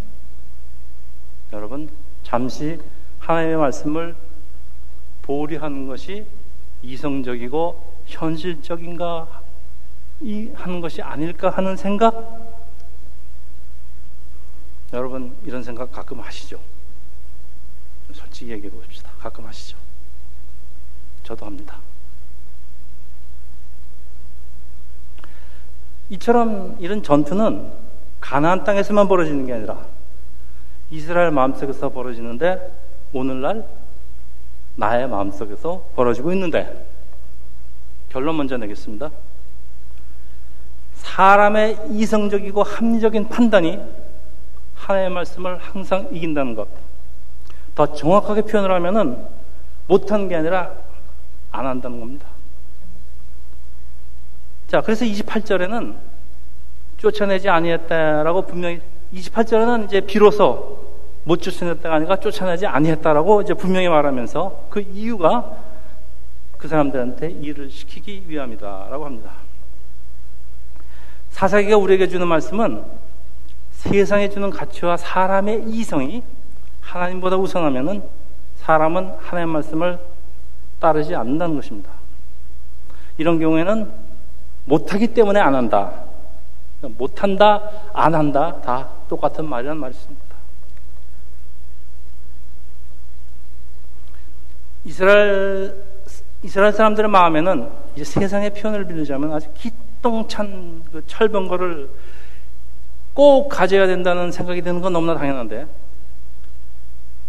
여러분 1.52 1.88
잠시 2.22 2.78
하나님의 3.18 3.56
말씀을 3.56 4.14
보리하는 5.22 5.86
것이 5.86 6.26
이성적이고 6.82 7.96
현실적인가 8.06 9.42
이 10.20 10.50
하는 10.54 10.80
것이 10.80 11.02
아닐까 11.02 11.50
하는 11.50 11.76
생각 11.76 12.45
여러분 14.92 15.36
이런 15.44 15.62
생각 15.62 15.92
가끔 15.92 16.20
하시죠? 16.20 16.60
솔직히 18.12 18.52
얘기해 18.52 18.70
봅시다. 18.70 19.10
가끔 19.18 19.46
하시죠? 19.46 19.76
저도 21.24 21.44
합니다. 21.46 21.78
이처럼 26.10 26.76
이런 26.78 27.02
전투는 27.02 27.72
가나안 28.20 28.64
땅에서만 28.64 29.08
벌어지는 29.08 29.46
게 29.46 29.54
아니라 29.54 29.86
이스라엘 30.90 31.32
마음속에서 31.32 31.88
벌어지는데 31.90 32.72
오늘날 33.12 33.66
나의 34.76 35.08
마음속에서 35.08 35.90
벌어지고 35.96 36.32
있는데 36.32 36.86
결론 38.10 38.36
먼저 38.36 38.56
내겠습니다. 38.56 39.10
사람의 40.94 41.88
이성적이고 41.90 42.62
합리적인 42.62 43.28
판단이 43.28 43.80
하나님의 44.86 45.10
말씀을 45.14 45.58
항상 45.58 46.08
이긴다는 46.12 46.54
것. 46.54 46.68
더 47.74 47.92
정확하게 47.92 48.42
표현을 48.42 48.70
하면은 48.70 49.26
못한 49.88 50.28
게 50.28 50.36
아니라 50.36 50.72
안 51.50 51.66
한다는 51.66 51.98
겁니다. 51.98 52.26
자, 54.68 54.80
그래서 54.80 55.04
28절에는 55.04 55.94
쫓아내지 56.98 57.48
아니했다라고 57.48 58.42
분명히 58.42 58.80
28절에는 59.12 59.86
이제 59.86 60.00
비로소 60.00 60.84
못 61.24 61.42
쫓아냈다가 61.42 61.96
아니라 61.96 62.16
쫓아내지 62.16 62.66
아니했다라고 62.66 63.42
이제 63.42 63.54
분명히 63.54 63.88
말하면서 63.88 64.66
그 64.70 64.80
이유가 64.80 65.56
그 66.56 66.68
사람들한테 66.68 67.30
일을 67.30 67.70
시키기 67.70 68.24
위함이다라고 68.28 69.04
합니다. 69.04 69.32
사사기가 71.30 71.76
우리에게 71.76 72.08
주는 72.08 72.26
말씀은 72.26 73.05
세상에 73.76 74.28
주는 74.28 74.50
가치와 74.50 74.96
사람의 74.96 75.64
이성이 75.68 76.22
하나님보다 76.80 77.36
우선하면은 77.36 78.02
사람은 78.56 79.12
하나님의 79.18 79.52
말씀을 79.52 79.98
따르지 80.80 81.14
않는다는 81.14 81.56
것입니다. 81.56 81.90
이런 83.18 83.38
경우에는 83.38 83.90
못하기 84.64 85.08
때문에 85.08 85.40
안 85.40 85.54
한다. 85.54 86.04
못한다, 86.82 87.70
안 87.92 88.14
한다, 88.14 88.60
다 88.60 88.88
똑같은 89.08 89.48
말이란 89.48 89.78
말이습니다. 89.78 90.26
이스라엘, 94.84 95.84
이스라엘 96.42 96.72
사람들의 96.72 97.10
마음에는 97.10 97.70
이제 97.94 98.04
세상의 98.04 98.54
표현을 98.54 98.86
빌리자면 98.86 99.32
아주 99.32 99.48
기똥찬 99.54 100.84
그 100.92 101.06
철병거를 101.06 101.88
꼭 103.16 103.48
가져야 103.48 103.86
된다는 103.86 104.30
생각이 104.30 104.60
드는 104.60 104.82
건 104.82 104.92
너무나 104.92 105.16
당연한데 105.16 105.66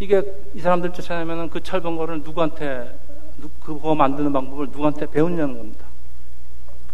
이게 0.02 0.22
이 0.54 0.60
사람들 0.60 0.92
쫓아내면 0.92 1.50
그 1.50 1.64
철병거를 1.64 2.24
누구한테 2.24 2.94
그거 3.64 3.96
만드는 3.96 4.34
방법을 4.34 4.66
누구한테 4.66 5.06
배우냐는 5.06 5.58
겁니다. 5.58 5.86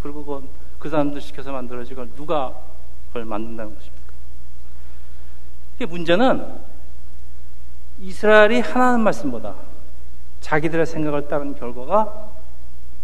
그리고 0.04 0.24
그, 0.24 0.48
그 0.78 0.90
사람들 0.90 1.22
시켜서 1.22 1.52
만들어지 1.52 1.96
걸 1.96 2.08
누가 2.16 2.54
그걸 3.08 3.26
만든다는 3.26 3.74
것입니까? 3.74 4.14
이게 5.76 5.86
문제는 5.88 6.60
이스라엘이 8.00 8.60
하나님 8.60 9.06
말씀보다 9.06 9.56
자기들의 10.42 10.86
생각을 10.86 11.28
따른 11.28 11.56
결과가 11.56 12.30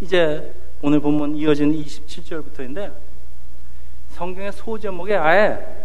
이제 0.02 0.54
오늘 0.84 1.00
본문 1.00 1.36
이어지는 1.36 1.74
27절부터인데 1.74 2.94
성경의 4.12 4.52
소제목에 4.52 5.16
아예 5.16 5.79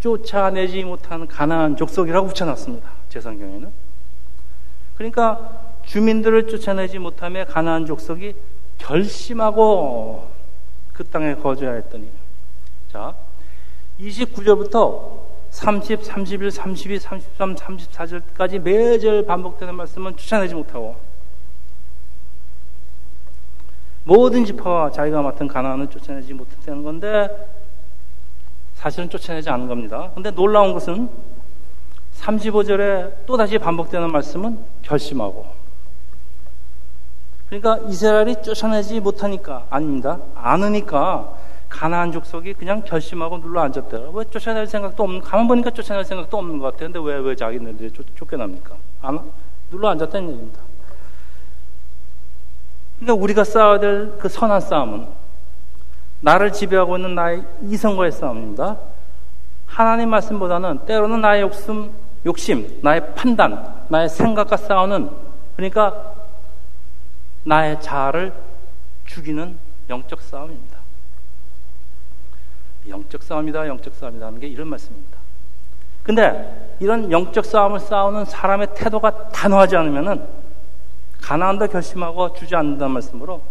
쫓아내지 0.00 0.84
못한 0.84 1.26
가나안 1.26 1.76
족속이라고 1.76 2.28
붙여놨습니다. 2.28 2.90
제 3.08 3.20
성경에는. 3.20 3.70
그러니까 4.96 5.76
주민들을 5.86 6.48
쫓아내지 6.48 6.98
못하며 6.98 7.44
가나안 7.46 7.86
족속이 7.86 8.34
결심하고 8.78 10.28
그 10.92 11.04
땅에 11.04 11.34
거주해야 11.34 11.74
했더니 11.74 12.10
자 12.92 13.14
29절부터 14.00 15.28
30, 15.50 16.04
31, 16.04 16.50
32, 16.50 16.98
33, 16.98 17.54
34절까지 17.54 18.60
매절 18.60 19.24
반복되는 19.24 19.74
말씀은 19.74 20.16
쫓아내지 20.16 20.54
못하고 20.54 20.96
모든 24.04 24.44
지파와 24.44 24.90
자기가 24.90 25.22
맡은 25.22 25.48
가나안을 25.48 25.88
쫓아내지 25.88 26.32
못했다는 26.34 26.82
건데 26.82 27.28
사실은 28.78 29.10
쫓아내지 29.10 29.50
않은 29.50 29.66
겁니다. 29.66 30.10
근데 30.14 30.30
놀라운 30.30 30.72
것은 30.72 31.08
35절에 32.20 33.26
또다시 33.26 33.58
반복되는 33.58 34.10
말씀은 34.12 34.58
결심하고 34.82 35.46
그러니까 37.48 37.78
이스라엘이 37.88 38.40
쫓아내지 38.42 39.00
못하니까 39.00 39.66
아닙니다. 39.68 40.20
않으니까 40.36 41.34
가나안 41.68 42.12
족속이 42.12 42.54
그냥 42.54 42.82
결심하고 42.84 43.40
눌러 43.40 43.62
앉았대요. 43.62 44.10
왜 44.14 44.24
쫓아낼 44.30 44.66
생각도 44.68 45.02
없는 45.02 45.22
가만 45.22 45.48
보니까 45.48 45.70
쫓아낼 45.70 46.04
생각도 46.04 46.38
없는 46.38 46.58
것 46.58 46.66
같아요. 46.72 46.92
근데 46.92 47.00
왜 47.00 47.18
왜 47.20 47.34
자기네들이 47.34 47.90
쫓, 47.92 48.06
쫓겨납니까? 48.16 48.76
안, 49.02 49.20
눌러 49.70 49.88
앉았다는 49.88 50.28
얘기입니다. 50.30 50.60
그러니까 53.00 53.22
우리가 53.22 53.42
싸워야 53.44 53.80
될 53.80 54.18
그 54.18 54.28
선한 54.28 54.60
싸움은 54.60 55.06
나를 56.20 56.52
지배하고 56.52 56.96
있는 56.96 57.14
나의 57.14 57.44
이성과의 57.62 58.12
싸움입니다. 58.12 58.76
하나님 59.66 60.10
말씀보다는 60.10 60.86
때로는 60.86 61.20
나의 61.20 61.42
욕심, 61.42 61.92
욕심, 62.26 62.80
나의 62.82 63.14
판단, 63.14 63.84
나의 63.88 64.08
생각과 64.08 64.56
싸우는 64.56 65.10
그러니까 65.56 66.14
나의 67.44 67.80
자아를 67.80 68.32
죽이는 69.06 69.58
영적 69.88 70.20
싸움입니다. 70.20 70.78
영적 72.88 73.22
싸움이다, 73.22 73.68
영적 73.68 73.94
싸움이다 73.94 74.26
하는 74.26 74.40
게 74.40 74.46
이런 74.48 74.68
말씀입니다. 74.68 75.18
근데 76.02 76.76
이런 76.80 77.12
영적 77.12 77.44
싸움을 77.44 77.80
싸우는 77.80 78.24
사람의 78.24 78.68
태도가 78.74 79.28
단호하지 79.28 79.76
않으면은 79.76 80.26
가난한다 81.20 81.66
결심하고 81.66 82.32
주지않는다는 82.34 82.92
말씀으로 82.92 83.42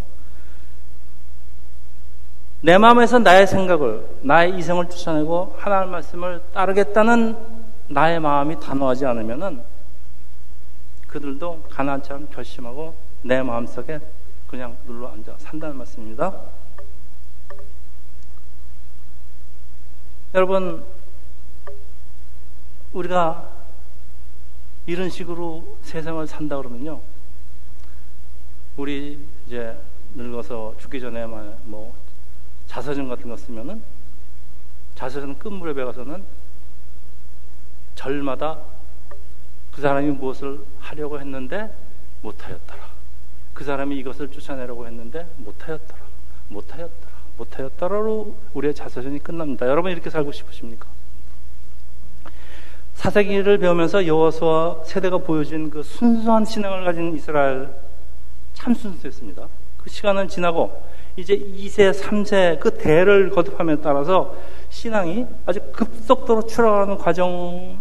내 2.62 2.78
마음에서 2.78 3.20
나의 3.20 3.46
생각을, 3.46 4.08
나의 4.22 4.58
이성을 4.58 4.90
쫓아내고 4.90 5.56
하나님의 5.60 5.92
말씀을 5.92 6.44
따르겠다는 6.54 7.38
나의 7.90 8.20
마음이 8.20 8.60
단호하지 8.60 9.06
않으면은 9.06 9.62
그들도 11.08 11.64
가난처럼 11.70 12.28
결심하고 12.32 12.96
내 13.22 13.42
마음속에 13.44 14.00
그냥 14.48 14.76
눌러 14.86 15.10
앉아 15.10 15.36
산다는 15.38 15.78
말씀입니다. 15.78 16.34
여러분, 20.34 20.84
우리가 22.92 23.50
이런 24.88 25.10
식으로 25.10 25.78
세상을 25.84 26.26
산다 26.28 26.58
그러면요. 26.58 27.02
우리 28.78 29.20
이제 29.46 29.78
늙어서 30.16 30.74
죽기 30.80 31.00
전에 31.00 31.26
뭐 31.26 31.94
자서전 32.68 33.10
같은 33.10 33.30
거 33.30 33.38
쓰면은 33.38 33.82
자서전 34.96 35.38
끝물에 35.40 35.74
배가서는 35.74 36.24
절마다 37.96 38.60
그 39.72 39.82
사람이 39.82 40.12
무엇을 40.12 40.60
하려고 40.80 41.20
했는데 41.20 41.72
못하였더라. 42.22 42.80
그 43.54 43.64
사람이 43.64 43.98
이것을 44.00 44.30
쫓아내려고 44.32 44.86
했는데 44.88 45.28
못하였더라. 45.38 46.00
못하였더라. 46.50 47.18
못하였더라로 47.38 48.36
우리의 48.54 48.74
자서전이 48.74 49.20
끝납니다. 49.20 49.68
여러분 49.68 49.92
이렇게 49.92 50.10
살고 50.10 50.32
싶으십니까? 50.32 50.88
사사기를 52.96 53.60
배우면서 53.60 54.08
여호수아 54.08 54.84
세대가 54.86 55.20
보여준 55.20 55.70
그 55.70 55.84
순수한 55.84 56.44
신앙을 56.46 56.84
가진 56.84 57.16
이스라엘 57.16 57.70
참 58.54 58.74
순수했습니다. 58.74 59.48
그 59.78 59.90
시간은 59.90 60.28
지나고 60.28 60.84
이제 61.18 61.36
2세, 61.36 61.92
3세 61.94 62.60
그 62.60 62.78
대를 62.78 63.32
거듭함에 63.32 63.78
따라서 63.78 64.36
신앙이 64.70 65.26
아주 65.48 65.60
급속도로 65.74 66.46
추락하는 66.46 67.00
과정이 67.00 67.76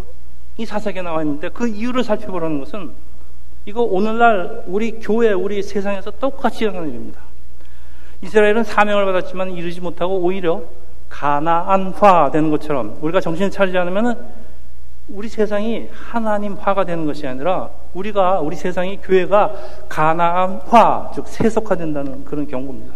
사색에 0.65 1.03
나와 1.03 1.23
있는데 1.23 1.51
그 1.51 1.69
이유를 1.69 2.03
살펴보라는 2.03 2.61
것은 2.61 2.93
이거 3.67 3.83
오늘날 3.83 4.65
우리 4.67 4.93
교회, 4.93 5.33
우리 5.33 5.63
세상에서 5.63 6.13
똑같이 6.13 6.65
일어나는 6.65 6.89
일입니다. 6.89 7.21
이스라엘은 8.23 8.65
사명을 8.65 9.05
받았지만 9.05 9.51
이루지 9.51 9.83
못하고 9.83 10.17
오히려 10.17 10.63
가나안화 11.11 12.31
되는 12.33 12.51
것처럼 12.51 12.97
우리가 13.03 13.21
정신을 13.21 13.51
차리지 13.51 13.77
않으면 13.77 14.33
우리 15.11 15.29
세상이 15.29 15.89
하나님화가 15.93 16.85
되는 16.85 17.05
것이 17.05 17.27
아니라 17.27 17.69
우리가 17.93 18.41
우리 18.41 18.57
세상이 18.57 19.01
교회가 19.03 19.53
가나안화 19.91 21.13
즉 21.15 21.29
세속화된다는 21.29 22.25
그런 22.25 22.47
경고입니다. 22.47 22.95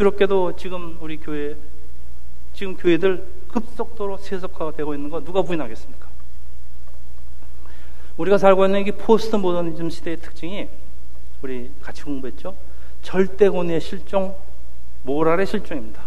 두렵게도 0.00 0.56
지금 0.56 0.96
우리 1.02 1.18
교회 1.18 1.54
지금 2.54 2.74
교회들 2.74 3.22
급속도로 3.48 4.16
세속화가 4.16 4.72
되고 4.72 4.94
있는 4.94 5.10
거 5.10 5.22
누가 5.22 5.42
부인하겠습니까? 5.42 6.08
우리가 8.16 8.38
살고 8.38 8.64
있는 8.64 8.86
이 8.86 8.92
포스트 8.92 9.36
모더니즘 9.36 9.90
시대의 9.90 10.16
특징이 10.16 10.68
우리 11.42 11.70
같이 11.82 12.02
공부했죠. 12.02 12.56
절대권의 13.02 13.82
실종, 13.82 14.34
모랄의 15.02 15.46
실종입니다. 15.46 16.02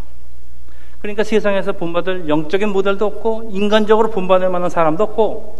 그러니까 1.00 1.24
세상에서 1.24 1.74
본받을 1.74 2.28
영적인 2.28 2.70
모델도 2.70 3.06
없고 3.06 3.50
인간적으로 3.52 4.10
본받을 4.10 4.50
만한 4.50 4.72
사람도 4.72 5.04
없고 5.04 5.60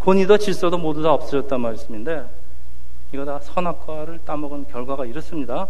권위도 0.00 0.36
질서도 0.36 0.76
모두 0.76 1.02
다 1.02 1.14
없어졌단 1.14 1.58
말씀인데 1.58 2.26
이거 3.14 3.24
다 3.24 3.38
선악과를 3.40 4.20
따먹은 4.26 4.68
결과가 4.68 5.06
이렇습니다. 5.06 5.68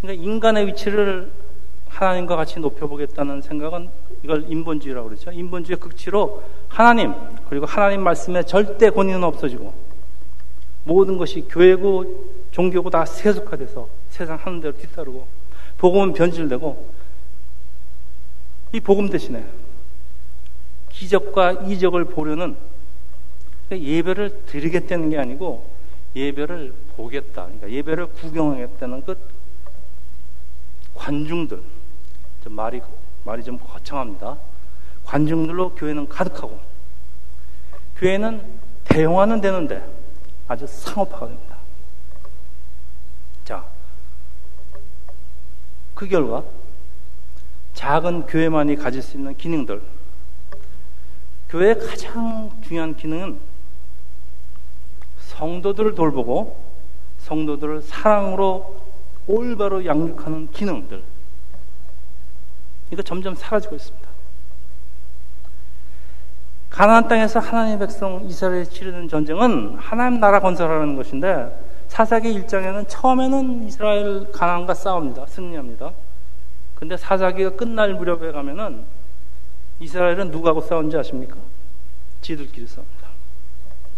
그러니까 0.00 0.24
인간의 0.24 0.66
위치를 0.68 1.30
하나님과 1.88 2.36
같이 2.36 2.60
높여보겠다는 2.60 3.40
생각은 3.42 3.88
이걸 4.22 4.44
인본주의라고 4.48 5.08
그러죠. 5.08 5.30
인본주의 5.32 5.78
극치로 5.78 6.42
하나님 6.68 7.14
그리고 7.48 7.66
하나님 7.66 8.02
말씀에 8.02 8.42
절대 8.42 8.90
권위는 8.90 9.24
없어지고 9.24 9.72
모든 10.84 11.16
것이 11.16 11.46
교회고 11.48 12.26
종교고 12.50 12.90
다 12.90 13.04
세속화돼서 13.04 13.88
세상 14.10 14.36
하는 14.36 14.60
대로 14.60 14.76
뒤따르고 14.76 15.26
복음은 15.78 16.12
변질되고 16.12 16.90
이 18.72 18.80
복음 18.80 19.08
대신에 19.08 19.44
기적과 20.90 21.52
이적을 21.52 22.06
보려는 22.06 22.56
예배를 23.70 24.44
드리겠다는 24.46 25.10
게 25.10 25.18
아니고 25.18 25.68
예배를 26.14 26.72
보겠다. 26.96 27.44
그러니까 27.44 27.70
예배를 27.70 28.06
구경하겠다는 28.06 29.04
그 29.04 29.18
관중들. 31.06 31.62
좀 32.42 32.52
말이, 32.52 32.82
말이 33.22 33.44
좀 33.44 33.58
거창합니다. 33.58 34.36
관중들로 35.04 35.72
교회는 35.76 36.08
가득하고 36.08 36.58
교회는 37.96 38.42
대용화는 38.84 39.40
되는데 39.40 39.88
아주 40.48 40.66
상업화가 40.66 41.28
됩니다. 41.28 41.56
자, 43.44 43.64
그 45.94 46.08
결과 46.08 46.42
작은 47.74 48.26
교회만이 48.26 48.74
가질 48.74 49.00
수 49.00 49.16
있는 49.16 49.36
기능들. 49.36 49.80
교회의 51.50 51.78
가장 51.78 52.50
중요한 52.62 52.96
기능은 52.96 53.38
성도들을 55.20 55.94
돌보고 55.94 56.60
성도들을 57.18 57.82
사랑으로 57.82 58.75
올바로 59.26 59.84
양육하는 59.84 60.50
기능들. 60.50 61.02
이거 62.92 63.02
점점 63.02 63.34
사라지고 63.34 63.74
있습니다. 63.74 64.06
가나안 66.70 67.08
땅에서 67.08 67.40
하나님의 67.40 67.78
백성 67.78 68.24
이스라엘이 68.26 68.66
치르는 68.66 69.08
전쟁은 69.08 69.76
하나님 69.78 70.20
나라 70.20 70.40
건설하는 70.40 70.94
것인데 70.94 71.64
사사기 71.88 72.38
1장에는 72.40 72.84
처음에는 72.88 73.66
이스라엘 73.66 74.30
가나안과 74.30 74.74
싸웁니다. 74.74 75.26
승리합니다. 75.26 75.92
근데 76.74 76.96
사사기가 76.96 77.50
끝날 77.56 77.94
무렵에 77.94 78.32
가면은 78.32 78.84
이스라엘은 79.80 80.30
누구하고 80.30 80.60
싸운지 80.60 80.96
아십니까? 80.96 81.36
지들끼리 82.20 82.66
싸웁니다. 82.66 83.08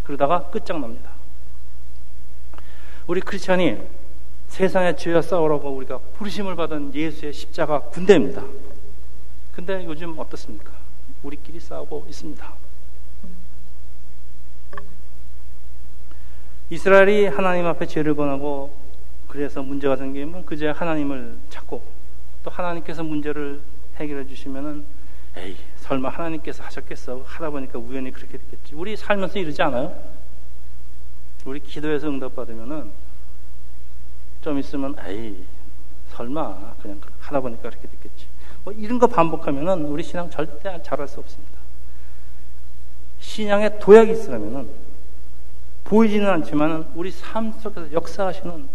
그러다가 0.04 0.44
끝장납니다. 0.50 1.10
우리 3.06 3.20
크리스천이 3.20 3.78
세상의 4.48 4.96
죄와 4.96 5.22
싸우라고 5.22 5.70
우리가 5.70 5.98
부르심을 6.14 6.56
받은 6.56 6.94
예수의 6.94 7.32
십자가 7.32 7.80
군대입니다. 7.80 8.44
근데 9.52 9.84
요즘 9.84 10.18
어떻습니까? 10.18 10.72
우리끼리 11.22 11.61
싸우고 11.61 12.06
있습니다. 12.08 12.54
이스라엘이 16.70 17.26
하나님 17.26 17.66
앞에 17.66 17.87
죄를 17.87 18.14
권하고 18.14 18.76
그래서 19.26 19.62
문제가 19.62 19.96
생기면 19.96 20.44
그제 20.44 20.68
하나님을 20.68 21.38
찾고 21.50 21.82
또 22.42 22.50
하나님께서 22.50 23.02
문제를 23.02 23.61
해결해 23.96 24.26
주시면은 24.26 24.84
에이 25.37 25.56
설마 25.76 26.08
하나님께서 26.08 26.62
하셨겠어 26.64 27.22
하다 27.24 27.50
보니까 27.50 27.78
우연히 27.78 28.11
그렇게 28.11 28.38
됐겠지 28.38 28.74
우리 28.74 28.96
살면서 28.96 29.38
이러지 29.38 29.62
않아요? 29.62 29.94
우리 31.44 31.61
기도해서 31.61 32.08
응답 32.08 32.37
받으면은 32.37 32.90
좀 34.40 34.59
있으면 34.59 34.96
에이 35.07 35.44
설마 36.11 36.74
그냥 36.83 37.01
하다 37.20 37.40
보니까 37.40 37.70
그렇게 37.70 37.88
됐겠지 37.88 38.27
뭐 38.64 38.72
이런 38.72 38.98
거 38.98 39.07
반복하면은 39.07 39.85
우리 39.85 40.03
신앙 40.03 40.31
절대 40.31 40.81
잘할 40.83 41.07
수 41.09 41.20
없습니다 41.20 41.59
신앙에 43.20 43.79
도약이 43.79 44.12
있으려면은 44.12 44.68
보이지는 45.85 46.29
않지만은 46.29 46.87
우리 46.94 47.11
삶 47.11 47.53
속에서 47.53 47.92
역사하시는 47.92 48.68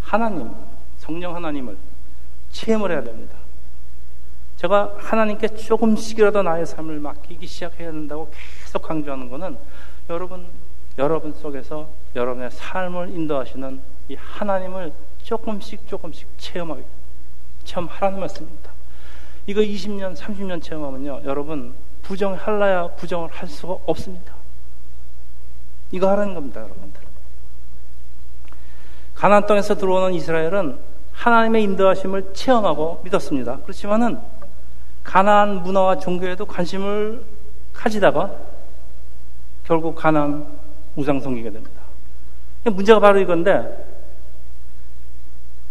하나님 0.00 0.50
성령 0.98 1.34
하나님을 1.34 1.76
체험을 2.52 2.90
해야 2.90 3.02
됩니다. 3.02 3.36
제가 4.56 4.94
하나님께 4.98 5.48
조금씩이라도 5.48 6.42
나의 6.42 6.66
삶을 6.66 7.00
맡기기 7.00 7.46
시작해야 7.46 7.90
된다고 7.90 8.30
계속 8.64 8.82
강조하는 8.82 9.28
것은 9.28 9.56
여러분, 10.08 10.46
여러분 10.98 11.32
속에서 11.32 11.90
여러분의 12.14 12.50
삶을 12.50 13.10
인도하시는 13.10 13.80
이 14.08 14.14
하나님을 14.14 14.92
조금씩 15.22 15.88
조금씩 15.88 16.28
체험하게, 16.38 16.84
체험하라는 17.64 18.20
말씀입니다. 18.20 18.70
이거 19.46 19.60
20년, 19.60 20.16
30년 20.16 20.62
체험하면요, 20.62 21.22
여러분, 21.24 21.74
부정할라야 22.02 22.88
부정을 22.96 23.30
할 23.30 23.48
수가 23.48 23.76
없습니다. 23.86 24.34
이거 25.90 26.10
하라는 26.10 26.34
겁니다, 26.34 26.60
여러분들. 26.60 27.00
가나안 29.14 29.46
땅에서 29.46 29.74
들어오는 29.76 30.12
이스라엘은 30.14 30.78
하나님의 31.12 31.62
인도하심을 31.62 32.34
체험하고 32.34 33.00
믿었습니다. 33.04 33.58
그렇지만은 33.62 34.18
가나안 35.04 35.62
문화와 35.62 35.98
종교에도 35.98 36.44
관심을 36.46 37.24
가지다가 37.72 38.34
결국 39.64 39.94
가나안 39.94 40.46
우상 40.96 41.20
성기게 41.20 41.50
됩니다. 41.50 41.82
문제가 42.64 42.98
바로 43.00 43.20
이건데 43.20 43.83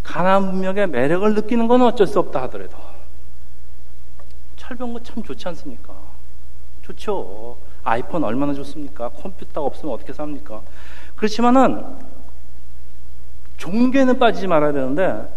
가나안 0.04 0.44
문명의 0.44 0.88
매력을 0.88 1.34
느끼는 1.34 1.68
건 1.68 1.82
어쩔 1.82 2.06
수 2.06 2.20
없다 2.20 2.44
하더라도 2.44 2.78
철병거 4.58 5.02
참 5.04 5.24
좋지 5.24 5.48
않습니까? 5.50 5.94
좋죠. 6.84 7.58
아이폰 7.84 8.24
얼마나 8.24 8.54
좋습니까? 8.54 9.10
컴퓨터가 9.10 9.66
없으면 9.66 9.94
어떻게 9.94 10.14
삽니까? 10.14 10.62
그렇지만은 11.16 11.86
종교에는 13.58 14.20
빠지지 14.20 14.48
말아야 14.48 14.74
되는데 14.74 15.28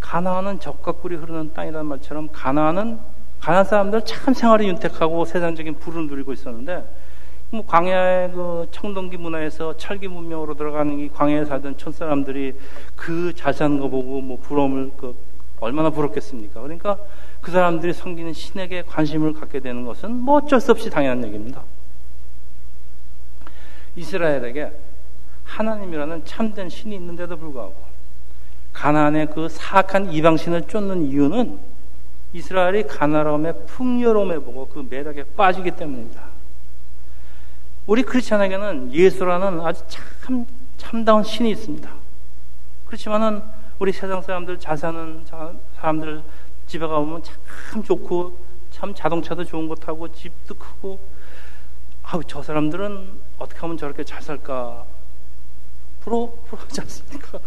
가나안은 0.00 0.60
적과 0.60 0.92
꿀이 0.92 1.16
흐르는 1.16 1.52
땅이라는 1.52 1.86
말처럼 1.86 2.30
가나안은 2.32 2.98
가나안 3.40 3.64
사람들 3.64 4.04
참 4.04 4.32
생활이 4.32 4.66
윤택하고 4.68 5.24
세상적인 5.24 5.78
부를 5.78 6.06
누리고 6.06 6.32
있었는데 6.32 6.84
뭐 7.50 7.64
광야의 7.64 8.32
그 8.32 8.68
청동기 8.70 9.16
문화에서 9.16 9.76
철기 9.76 10.06
문명으로 10.06 10.54
들어가는 10.54 10.98
이 10.98 11.08
광야에 11.08 11.46
살던 11.46 11.78
촌 11.78 11.92
사람들이 11.92 12.54
그잘 12.94 13.54
사는 13.54 13.78
거 13.80 13.88
보고 13.88 14.20
뭐 14.20 14.38
부러움을 14.38 14.90
그 14.96 15.16
얼마나 15.60 15.90
부럽겠습니까? 15.90 16.60
그러니까 16.60 16.98
그 17.40 17.50
사람들이 17.50 17.92
섬기는 17.94 18.32
신에게 18.32 18.82
관심을 18.82 19.32
갖게 19.32 19.60
되는 19.60 19.84
것은 19.86 20.12
뭐 20.12 20.36
어쩔 20.36 20.60
수 20.60 20.72
없이 20.72 20.90
당연한 20.90 21.24
얘기입니다. 21.24 21.62
이스라엘에게 23.96 24.70
하나님이라는 25.44 26.24
참된 26.26 26.68
신이 26.68 26.94
있는데도 26.96 27.36
불구하고 27.36 27.74
가나안의 28.74 29.28
그 29.30 29.48
사악한 29.48 30.12
이방신을 30.12 30.68
쫓는 30.68 31.02
이유는 31.02 31.58
이스라엘이 32.34 32.84
가나라움의 32.84 33.66
풍요로움에 33.66 34.38
보고 34.38 34.68
그 34.68 34.86
매력에 34.88 35.24
빠지기 35.34 35.72
때문입니다. 35.72 36.27
우리 37.88 38.02
크리스천에게는 38.02 38.92
예수라는 38.92 39.62
아주 39.62 39.82
참 39.88 40.46
참다운 40.76 41.24
신이 41.24 41.50
있습니다. 41.52 41.90
그렇지만은 42.84 43.42
우리 43.78 43.92
세상 43.92 44.20
사람들 44.20 44.58
잘 44.58 44.76
사는 44.76 45.24
사람들 45.74 46.22
집에 46.66 46.86
가보면 46.86 47.22
참 47.22 47.82
좋고 47.82 48.38
참 48.70 48.92
자동차도 48.94 49.42
좋은 49.44 49.68
거 49.68 49.74
타고 49.74 50.06
집도 50.12 50.52
크고 50.52 51.00
아우 52.02 52.22
저 52.24 52.42
사람들은 52.42 53.22
어떻게 53.38 53.58
하면 53.58 53.78
저렇게 53.78 54.04
잘 54.04 54.20
살까? 54.20 54.84
부러, 56.00 56.30
부러하지 56.46 56.82
않습니까? 56.82 57.38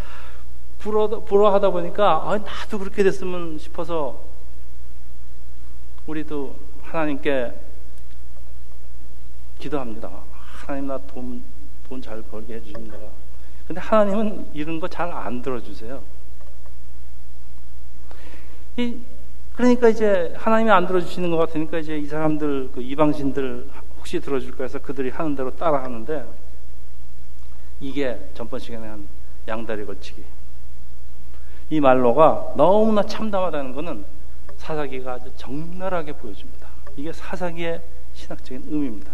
부러, 0.79 1.07
부러하다 1.07 1.69
보니까, 1.69 2.29
아, 2.29 2.37
나도 2.37 2.79
그렇게 2.79 3.03
됐으면 3.03 3.59
싶어서, 3.59 4.19
우리도 6.07 6.55
하나님께 6.81 7.53
기도합니다. 9.59 10.30
하나님 10.65 10.87
나 10.87 10.97
돈, 11.07 11.43
돈 11.89 12.01
잘 12.01 12.21
벌게 12.21 12.55
해주십니다. 12.55 12.97
근데 13.67 13.81
하나님은 13.81 14.49
이런 14.53 14.79
거 14.79 14.87
잘 14.87 15.11
안 15.11 15.41
들어주세요. 15.41 16.01
이, 18.77 18.97
그러니까 19.55 19.89
이제 19.89 20.33
하나님이 20.37 20.71
안 20.71 20.87
들어주시는 20.87 21.29
것 21.31 21.37
같으니까 21.37 21.79
이제 21.79 21.97
이 21.97 22.05
사람들, 22.05 22.71
그 22.73 22.81
이방신들 22.81 23.69
혹시 23.97 24.19
들어줄까 24.19 24.63
해서 24.63 24.79
그들이 24.79 25.09
하는 25.09 25.35
대로 25.35 25.55
따라 25.55 25.83
하는데 25.83 26.25
이게 27.79 28.29
전번 28.33 28.59
시간에 28.59 28.87
한 28.87 29.07
양다리 29.47 29.85
걸치기. 29.85 30.23
이 31.71 31.79
말로가 31.79 32.53
너무나 32.55 33.03
참담하다는 33.03 33.73
것은 33.73 34.05
사사기가 34.57 35.13
아주 35.13 35.31
적나라하게 35.37 36.13
보여줍니다. 36.13 36.67
이게 36.95 37.11
사사기의 37.13 37.81
신학적인 38.13 38.63
의미입니다. 38.69 39.11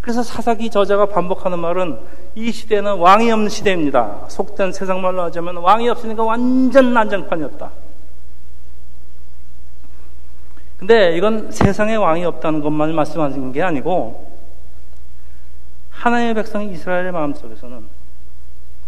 그래서 0.00 0.22
사사기 0.22 0.70
저자가 0.70 1.06
반복하는 1.06 1.58
말은 1.58 1.98
이 2.34 2.50
시대는 2.50 2.96
왕이 2.96 3.30
없는 3.30 3.48
시대입니다. 3.48 4.26
속된 4.28 4.72
세상 4.72 5.02
말로 5.02 5.22
하자면 5.24 5.58
왕이 5.58 5.88
없으니까 5.90 6.24
완전 6.24 6.94
난장판이었다. 6.94 7.70
근데 10.78 11.14
이건 11.16 11.52
세상에 11.52 11.96
왕이 11.96 12.24
없다는 12.24 12.62
것만 12.62 12.94
말씀하신 12.94 13.52
게 13.52 13.62
아니고 13.62 14.30
하나님의 15.90 16.32
백성 16.34 16.62
이스라엘의 16.62 17.12
마음속에서는 17.12 17.86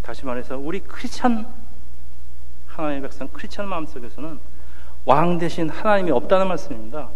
다시 0.01 0.25
말해서 0.25 0.57
우리 0.57 0.81
크리스찬 0.81 1.46
하나님의 2.68 3.03
백성 3.03 3.29
크리스찬 3.29 3.68
마음속에서는 3.68 4.38
왕 5.05 5.37
대신 5.37 5.68
하나님이 5.68 6.11
없다는 6.12 6.48
말씀입니다. 6.48 7.11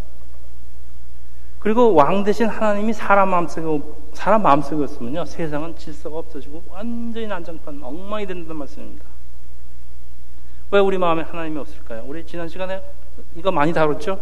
그리고 1.67 1.95
왕 1.95 2.23
대신 2.23 2.47
하나님이 2.47 2.93
사람 2.93 3.31
마음속에 3.31 3.85
사람 4.15 4.41
마음속이었으면요 4.43 5.25
세상은 5.25 5.77
질서가 5.77 6.19
없어지고 6.19 6.63
완전히 6.71 7.27
난장판 7.27 7.81
엉망이 7.83 8.25
된다는 8.25 8.55
말씀입니다. 8.55 9.05
왜 10.71 10.79
우리 10.79 10.97
마음에 10.97 11.23
하나님이 11.23 11.59
없을까요? 11.59 12.05
우리 12.07 12.25
지난 12.25 12.49
시간에 12.49 12.81
이거 13.35 13.51
많이 13.51 13.73
다뤘죠? 13.73 14.21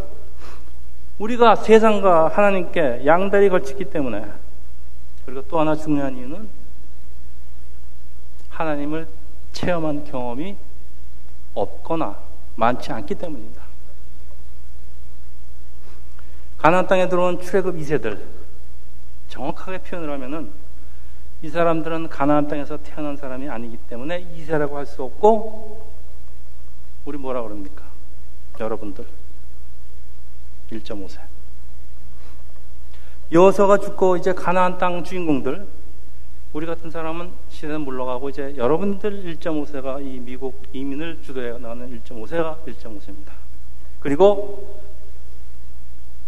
우리가 1.19 1.57
세상과 1.57 2.29
하나님께 2.29 3.03
양다리 3.05 3.51
걸치기 3.51 3.91
때문에 3.91 4.25
그리고 5.27 5.43
또 5.47 5.61
하나 5.61 5.77
중요한 5.77 6.17
이유는 6.17 6.49
하나님을 8.49 9.07
체험한 9.53 10.05
경험이 10.05 10.57
없거나 11.53 12.17
많지 12.57 12.91
않기 12.91 13.17
때문입니다. 13.17 13.64
가나안 16.65 16.87
땅에 16.87 17.11
들어온 17.11 17.39
출애굽 17.43 17.77
2세들 17.77 18.23
정확하게 19.29 19.83
표현을 19.83 20.11
하면은 20.13 20.51
이 21.43 21.51
사람들은 21.51 22.09
가나안 22.09 22.49
땅에서 22.49 22.79
태어난 22.79 23.19
사람이 23.19 23.51
아니기 23.51 23.77
때문에 23.77 24.27
2세라고 24.35 24.73
할 24.73 24.87
수 24.87 25.03
없고 25.03 25.87
우리 27.05 27.19
뭐라 27.19 27.43
그럽니까? 27.43 27.85
여러분들 28.59 29.05
1.5세. 30.73 31.21
여서가 33.31 33.77
죽고 33.77 34.17
이제 34.17 34.33
가나안 34.33 34.79
땅 34.79 35.05
주인공들 35.05 35.69
우리 36.55 36.65
같은 36.65 36.91
사람은 36.91 37.31
시대는 37.51 37.83
물러가고 37.83 38.31
이제 38.31 38.55
여러분들 38.57 39.37
1.5세가 39.37 40.03
이 40.03 40.19
미국 40.19 40.63
이민을 40.73 41.21
주도해 41.25 41.59
나가는 41.59 42.01
1.5세가 42.01 42.65
1.5세입니다. 42.65 43.33
그리고 44.01 44.83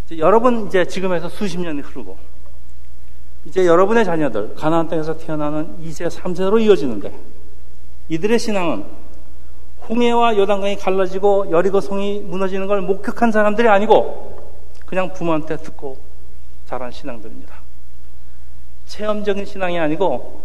이제 0.07 0.19
여러분 0.19 0.69
이제 0.69 0.85
지금에서 0.85 1.29
수십 1.29 1.59
년이 1.59 1.81
흐르고 1.81 2.17
이제 3.45 3.67
여러분의 3.67 4.05
자녀들 4.05 4.55
가나안 4.55 4.89
땅에서 4.89 5.19
태어나는 5.19 5.79
2세, 5.83 6.09
3세로 6.09 6.61
이어지는데 6.63 7.13
이들의 8.09 8.39
신앙은 8.39 8.85
홍해와 9.89 10.37
요단강이 10.37 10.77
갈라지고 10.77 11.51
여리고 11.51 11.81
성이 11.81 12.21
무너지는 12.21 12.67
걸 12.67 12.81
목격한 12.83 13.33
사람들이 13.33 13.69
아니고 13.69 14.51
그냥 14.87 15.13
부모한테 15.13 15.57
듣고 15.59 15.99
자란 16.67 16.91
신앙들입니다. 16.93 17.55
체험적인 18.87 19.45
신앙이 19.45 19.79
아니고 19.79 20.43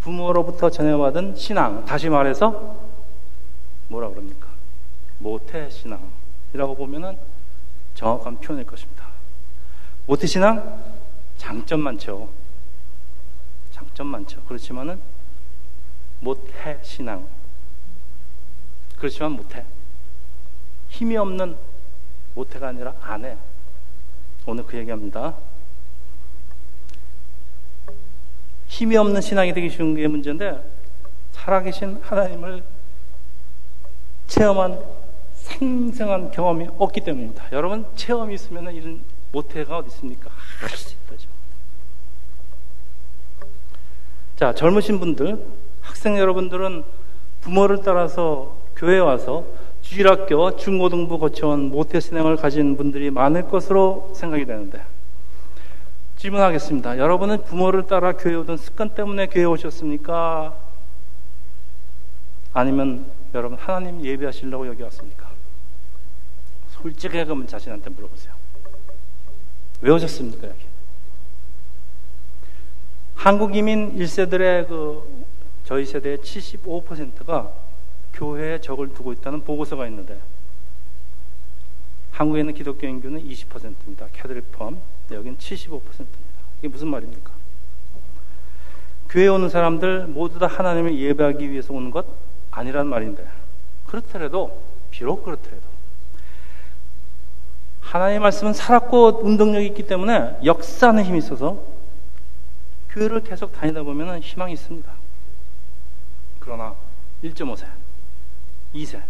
부모로부터 0.00 0.70
전해받은 0.70 1.36
신앙, 1.36 1.84
다시 1.84 2.08
말해서 2.08 2.76
뭐라 3.88 4.08
그럽니까? 4.08 4.48
모태 5.18 5.68
신앙이라고 5.70 6.74
보면은 6.76 7.16
정확한 7.94 8.38
표현일 8.40 8.66
것입니다. 8.66 9.01
모태 10.06 10.26
신앙 10.26 10.82
장점 11.36 11.80
많죠. 11.80 12.28
장점 13.72 14.08
많죠. 14.08 14.42
그렇지만은 14.44 15.00
못해 16.20 16.78
신앙 16.82 17.26
그렇지만 19.02 19.32
못해. 19.32 19.64
힘이 20.88 21.16
없는 21.16 21.56
못해가 22.34 22.68
아니라 22.68 22.94
안 23.00 23.24
해. 23.24 23.36
오늘 24.46 24.64
그 24.64 24.76
얘기합니다. 24.78 25.34
힘이 28.68 28.96
없는 28.96 29.20
신앙이 29.20 29.52
되기 29.54 29.70
쉬운 29.70 29.96
게 29.96 30.06
문제인데, 30.06 30.62
살아계신 31.32 32.00
하나님을 32.02 32.62
체험한 34.28 34.80
생생한 35.34 36.30
경험이 36.30 36.68
없기 36.78 37.00
때문입니다. 37.00 37.50
여러분, 37.50 37.84
체험이 37.96 38.34
있으면 38.34 38.72
이런 38.72 39.02
모태가 39.32 39.78
어디 39.78 39.88
있습니까? 39.88 40.30
할 40.60 40.68
수 40.70 40.94
있다죠. 40.94 41.28
자, 44.36 44.54
젊으신 44.54 45.00
분들, 45.00 45.44
학생 45.80 46.18
여러분들은 46.18 46.84
부모를 47.40 47.82
따라서 47.82 48.56
교회에 48.76 48.98
와서 48.98 49.44
주일학교, 49.82 50.56
중고등부 50.56 51.18
거쳐온 51.18 51.70
모태신앙을 51.70 52.36
가진 52.36 52.76
분들이 52.76 53.10
많을 53.10 53.48
것으로 53.48 54.12
생각이 54.14 54.44
되는데 54.44 54.82
질문하겠습니다. 56.16 56.98
여러분은 56.98 57.44
부모를 57.44 57.86
따라 57.86 58.12
교회 58.12 58.34
오던 58.36 58.56
습관 58.56 58.90
때문에 58.90 59.26
교회 59.26 59.44
오셨습니까? 59.44 60.56
아니면 62.52 63.06
여러분 63.34 63.58
하나님 63.58 64.04
예배하시려고 64.04 64.68
여기 64.68 64.82
왔습니까? 64.82 65.30
솔직하게 66.70 67.24
그러면 67.24 67.46
자신한테 67.48 67.90
물어보세요. 67.90 68.41
왜 69.82 69.90
오셨습니까, 69.90 70.48
여기? 70.48 70.60
한국 73.16 73.54
이민 73.54 73.98
1세들의 73.98 74.68
그 74.68 75.24
저희 75.64 75.84
세대의 75.84 76.18
75%가 76.18 77.52
교회에 78.14 78.60
적을 78.60 78.94
두고 78.94 79.12
있다는 79.12 79.42
보고서가 79.44 79.86
있는데 79.88 80.20
한국에는 82.12 82.54
기독교 82.54 82.86
인구는 82.86 83.24
20%입니다. 83.24 84.06
캐드릭 84.12 84.52
포함. 84.52 84.80
여기는 85.10 85.38
75%입니다. 85.38 86.08
이게 86.58 86.68
무슨 86.68 86.88
말입니까? 86.88 87.32
교회 89.08 89.26
오는 89.28 89.48
사람들 89.48 90.06
모두 90.06 90.38
다 90.38 90.46
하나님을 90.46 90.98
예배하기 90.98 91.50
위해서 91.50 91.72
오는 91.74 91.90
것 91.90 92.06
아니란 92.50 92.86
말인데 92.86 93.26
그렇더라도 93.86 94.62
비록 94.90 95.24
그렇더라도 95.24 95.71
하나님의 97.92 98.20
말씀은 98.20 98.54
살았고 98.54 99.20
운동력이 99.22 99.66
있기 99.66 99.82
때문에 99.82 100.38
역사하는 100.42 101.04
힘이 101.04 101.18
있어서 101.18 101.58
교회를 102.88 103.22
계속 103.22 103.52
다니다 103.52 103.82
보면 103.82 104.18
희망이 104.20 104.54
있습니다. 104.54 104.90
그러나 106.40 106.74
1.5세 107.22 107.66
2세. 108.74 109.02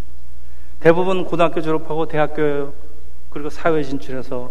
대부분 0.81 1.25
고등학교 1.25 1.61
졸업하고 1.61 2.07
대학교 2.07 2.75
그리고 3.31 3.51
사회 3.51 3.85
진출해서 3.85 4.51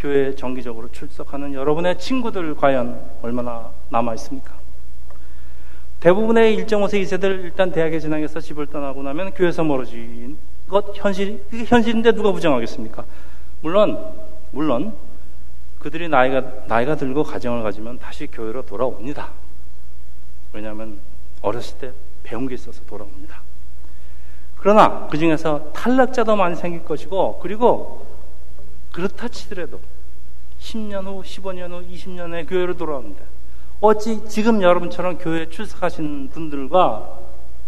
교회 0.00 0.34
정기적으로 0.34 0.90
출석하는 0.90 1.54
여러분의 1.54 2.00
친구들 2.00 2.56
과연 2.56 3.00
얼마나 3.22 3.70
남아 3.90 4.14
있습니까? 4.14 4.54
대부분의 6.00 6.56
1.5세 6.58 7.00
2세들 7.02 7.44
일단 7.44 7.70
대학에 7.70 8.00
진학해서 8.00 8.40
집을 8.40 8.66
떠나고 8.66 9.04
나면 9.04 9.34
교회에서 9.34 9.62
멀어진 9.62 10.36
것 10.68 10.86
현실 10.94 11.44
그게 11.48 11.64
현실인데 11.64 12.12
누가 12.12 12.32
부정하겠습니까? 12.32 13.04
물론 13.60 14.14
물론 14.50 14.94
그들이 15.78 16.08
나이가 16.08 16.40
나이가 16.66 16.96
들고 16.96 17.22
가정을 17.22 17.62
가지면 17.62 17.98
다시 17.98 18.26
교회로 18.26 18.66
돌아옵니다. 18.66 19.30
왜냐하면 20.52 20.98
어렸을 21.40 21.78
때 21.78 21.92
배운 22.22 22.48
게 22.48 22.54
있어서 22.54 22.82
돌아옵니다. 22.84 23.42
그러나 24.56 25.06
그 25.06 25.16
중에서 25.18 25.70
탈락자도 25.72 26.34
많이 26.36 26.56
생길 26.56 26.84
것이고, 26.84 27.38
그리고 27.40 28.06
그렇다 28.92 29.28
치더라도 29.28 29.80
10년 30.60 31.04
후, 31.04 31.22
15년 31.22 31.70
후, 31.70 31.86
20년 31.88 32.32
후에 32.32 32.44
교회로 32.44 32.76
돌아오는데, 32.76 33.24
어찌 33.80 34.28
지금 34.28 34.60
여러분처럼 34.60 35.18
교회에 35.18 35.48
출석하신 35.48 36.30
분들과 36.30 37.20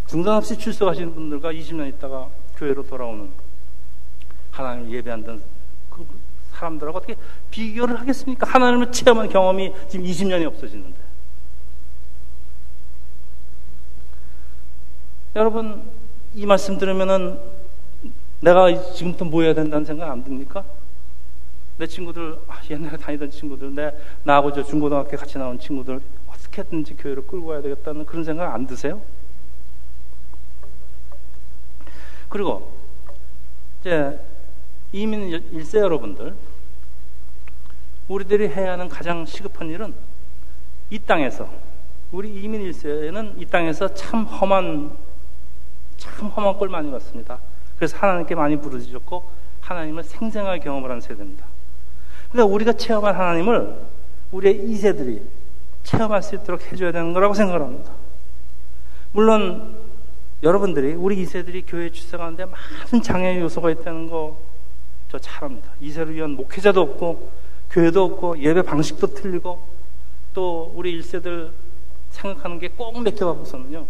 중단 0.09 0.35
없이 0.35 0.59
출석하시는 0.59 1.14
분들과 1.14 1.53
20년 1.53 1.88
있다가 1.88 2.26
교회로 2.57 2.85
돌아오는 2.88 3.31
하나님 4.50 4.90
예배한다는 4.90 5.40
그 5.40 5.49
사람들하고 6.61 6.99
어떻게 6.99 7.16
비교를 7.51 7.99
하겠습니까? 8.01 8.46
하나님을 8.46 8.92
체험한 8.92 9.29
경험이 9.31 9.73
지금 9.88 10.05
20년이 10.05 10.46
없어지는데. 10.46 10.99
여러분, 15.37 15.83
이 16.35 16.44
말씀 16.44 16.77
들으면은 16.79 17.38
내가 18.40 18.92
지금부터 18.92 19.25
뭐 19.25 19.42
해야 19.42 19.55
된다는 19.55 19.85
생각 19.85 20.11
안 20.11 20.23
듭니까? 20.23 20.64
내 21.79 21.87
친구들, 21.87 22.38
아, 22.46 22.61
옛날에 22.68 22.96
다니던 22.96 23.31
친구들, 23.31 23.75
내, 23.75 23.94
나하고 24.25 24.53
저 24.53 24.62
중고등학교 24.62 25.16
같이 25.16 25.38
나온 25.38 25.59
친구들, 25.59 26.01
어떻게든지 26.29 26.96
교회를 26.96 27.27
끌고 27.27 27.46
와야 27.46 27.62
되겠다는 27.62 28.05
그런 28.05 28.23
생각 28.23 28.53
안 28.53 28.66
드세요? 28.66 29.01
그리고, 32.29 32.73
이제, 33.81 34.20
이민 34.92 35.29
일세 35.53 35.79
여러분들, 35.79 36.35
우리들이 38.11 38.49
해야 38.49 38.73
하는 38.73 38.88
가장 38.88 39.25
시급한 39.25 39.70
일은 39.70 39.94
이 40.90 40.99
땅에서, 40.99 41.49
우리 42.11 42.29
이민 42.42 42.61
일세는 42.61 43.35
이 43.38 43.46
땅에서 43.46 43.94
참 43.94 44.25
험한, 44.25 44.90
참 45.96 46.29
험한 46.29 46.59
꼴 46.59 46.68
많이 46.68 46.90
봤습니다. 46.90 47.38
그래서 47.77 47.96
하나님께 47.96 48.35
많이 48.35 48.61
부르짖었고, 48.61 49.31
하나님을 49.61 50.03
생생하게 50.03 50.59
경험을 50.59 50.90
하는 50.90 51.01
세대입니다. 51.01 51.46
그러니까 52.33 52.53
우리가 52.53 52.73
체험한 52.73 53.14
하나님을 53.14 53.81
우리의 54.33 54.68
이 54.68 54.75
세들이 54.75 55.23
체험할 55.85 56.20
수 56.25 56.35
있도록 56.35 56.73
해줘야 56.73 56.90
되는 56.90 57.12
거라고 57.12 57.35
생각을 57.35 57.62
합니다. 57.62 57.92
물론 59.12 59.77
여러분들이 60.42 60.94
우리 60.94 61.20
이세들이 61.20 61.62
교회 61.66 61.90
출석하는데 61.90 62.46
많은 62.46 63.03
장애 63.03 63.38
요소가 63.40 63.70
있다는 63.70 64.09
거 64.09 64.37
저잘 65.11 65.44
압니다. 65.44 65.70
이세를 65.81 66.14
위한 66.14 66.31
목회자도 66.31 66.81
없고 66.81 67.39
교회도 67.70 68.04
없고 68.04 68.38
예배 68.38 68.62
방식도 68.62 69.09
틀리고 69.14 69.62
또 70.35 70.72
우리 70.74 70.92
일세들 70.92 71.52
생각하는 72.11 72.59
게꼭 72.59 72.94
갖고서는요 73.04 73.87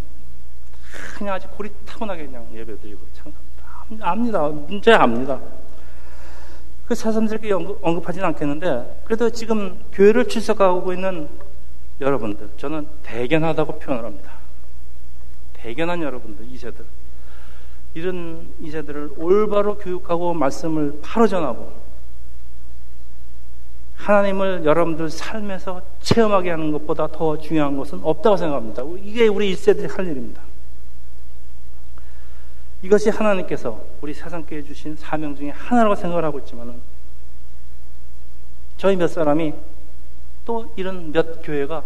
그냥 1.17 1.35
아주 1.35 1.49
고리 1.51 1.71
타고나게 1.87 2.27
그냥 2.27 2.47
예배 2.53 2.79
드리고 2.81 3.01
참 3.15 3.33
압니다. 4.01 4.49
문제 4.49 4.93
압니다. 4.93 5.41
그 6.87 6.95
사람들에게 6.95 7.53
언급, 7.53 8.09
하지는 8.09 8.29
않겠는데 8.29 9.03
그래도 9.05 9.31
지금 9.31 9.81
교회를 9.93 10.29
출석하고 10.29 10.93
있는 10.93 11.29
여러분들 12.01 12.51
저는 12.57 12.89
대견하다고 13.03 13.79
표현을 13.79 14.05
합니다. 14.05 14.33
대견한 15.55 16.03
여러분들 16.03 16.47
이세들 16.47 16.85
이런 17.95 18.53
이세들을 18.61 19.15
올바로 19.17 19.77
교육하고 19.79 20.33
말씀을 20.35 21.01
바로 21.03 21.27
전하고 21.27 21.80
하나님을 24.01 24.65
여러분들 24.65 25.11
삶에서 25.11 25.83
체험하게 26.01 26.51
하는 26.51 26.73
것보다 26.73 27.07
더 27.07 27.39
중요한 27.39 27.77
것은 27.77 28.01
없다고 28.03 28.37
생각합니다. 28.39 28.83
이게 29.03 29.29
우리 29.29 29.55
1세들이 29.55 29.95
할 29.95 30.07
일입니다. 30.07 30.43
이것이 32.83 33.11
하나님께서 33.11 33.85
우리 34.01 34.15
세상교회 34.15 34.63
주신 34.65 34.97
사명 34.97 35.37
중에 35.37 35.51
하나라고 35.51 35.95
생각을 35.97 36.25
하고 36.25 36.39
있지만은 36.39 36.81
저희 38.79 38.97
몇 38.97 39.09
사람이 39.09 39.53
또 40.47 40.73
이런 40.77 41.13
몇 41.13 41.43
교회가 41.43 41.85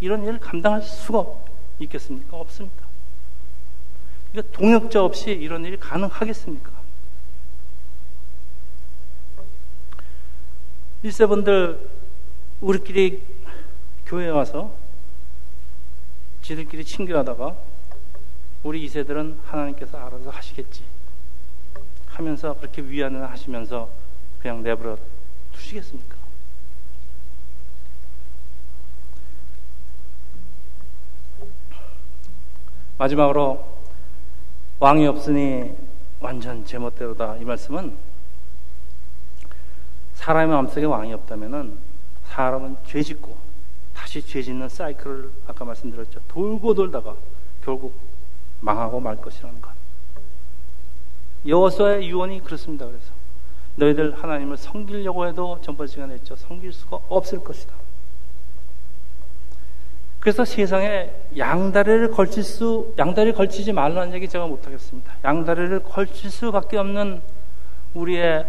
이런 0.00 0.22
일을 0.24 0.38
감당할 0.38 0.82
수가 0.82 1.24
있겠습니까? 1.78 2.36
없습니다. 2.36 2.84
이거 4.34 4.42
동역자 4.52 5.02
없이 5.02 5.30
이런 5.30 5.64
일이 5.64 5.78
가능하겠습니까? 5.78 6.73
일세분들 11.04 11.86
우리끼리 12.62 13.22
교회에 14.06 14.30
와서 14.30 14.74
지들끼리 16.40 16.82
친교하다가 16.82 17.54
우리 18.62 18.82
이세들은 18.84 19.40
하나님께서 19.44 19.98
알아서 19.98 20.30
하시겠지 20.30 20.82
하면서 22.06 22.54
그렇게 22.54 22.80
위안을 22.80 23.28
하시면서 23.30 23.90
그냥 24.40 24.62
내버려 24.62 24.96
두시겠습니까? 25.52 26.16
마지막으로 32.96 33.62
왕이 34.78 35.06
없으니 35.06 35.76
완전 36.18 36.64
제멋대로다 36.64 37.36
이 37.36 37.44
말씀은 37.44 38.13
사람의 40.14 40.48
마음속에 40.54 40.86
왕이 40.86 41.12
없다면은 41.12 41.78
사람은 42.28 42.76
죄 42.86 43.02
짓고 43.02 43.36
다시 43.94 44.22
죄 44.26 44.42
짓는 44.42 44.68
사이클을 44.68 45.30
아까 45.46 45.64
말씀드렸죠 45.64 46.20
돌고 46.28 46.74
돌다가 46.74 47.14
결국 47.64 47.94
망하고 48.60 49.00
말 49.00 49.16
것이라는 49.16 49.60
것. 49.60 49.70
여호수아의 51.46 52.08
유언이 52.08 52.42
그렇습니다. 52.42 52.86
그래서 52.86 53.12
너희들 53.76 54.22
하나님을 54.22 54.56
섬기려고 54.56 55.26
해도 55.26 55.58
전번 55.62 55.86
시간에 55.86 56.14
했죠. 56.14 56.36
섬길 56.36 56.72
수가 56.72 57.00
없을 57.08 57.40
것이다. 57.40 57.74
그래서 60.20 60.44
세상에 60.46 61.10
양다리를 61.36 62.10
걸칠 62.12 62.42
수, 62.42 62.94
양다리를 62.98 63.34
걸치지 63.34 63.72
말라는 63.72 64.14
얘기 64.14 64.26
제가 64.26 64.46
못하겠습니다. 64.46 65.12
양다리를 65.22 65.82
걸칠 65.82 66.30
수밖에 66.30 66.78
없는 66.78 67.20
우리의 67.92 68.46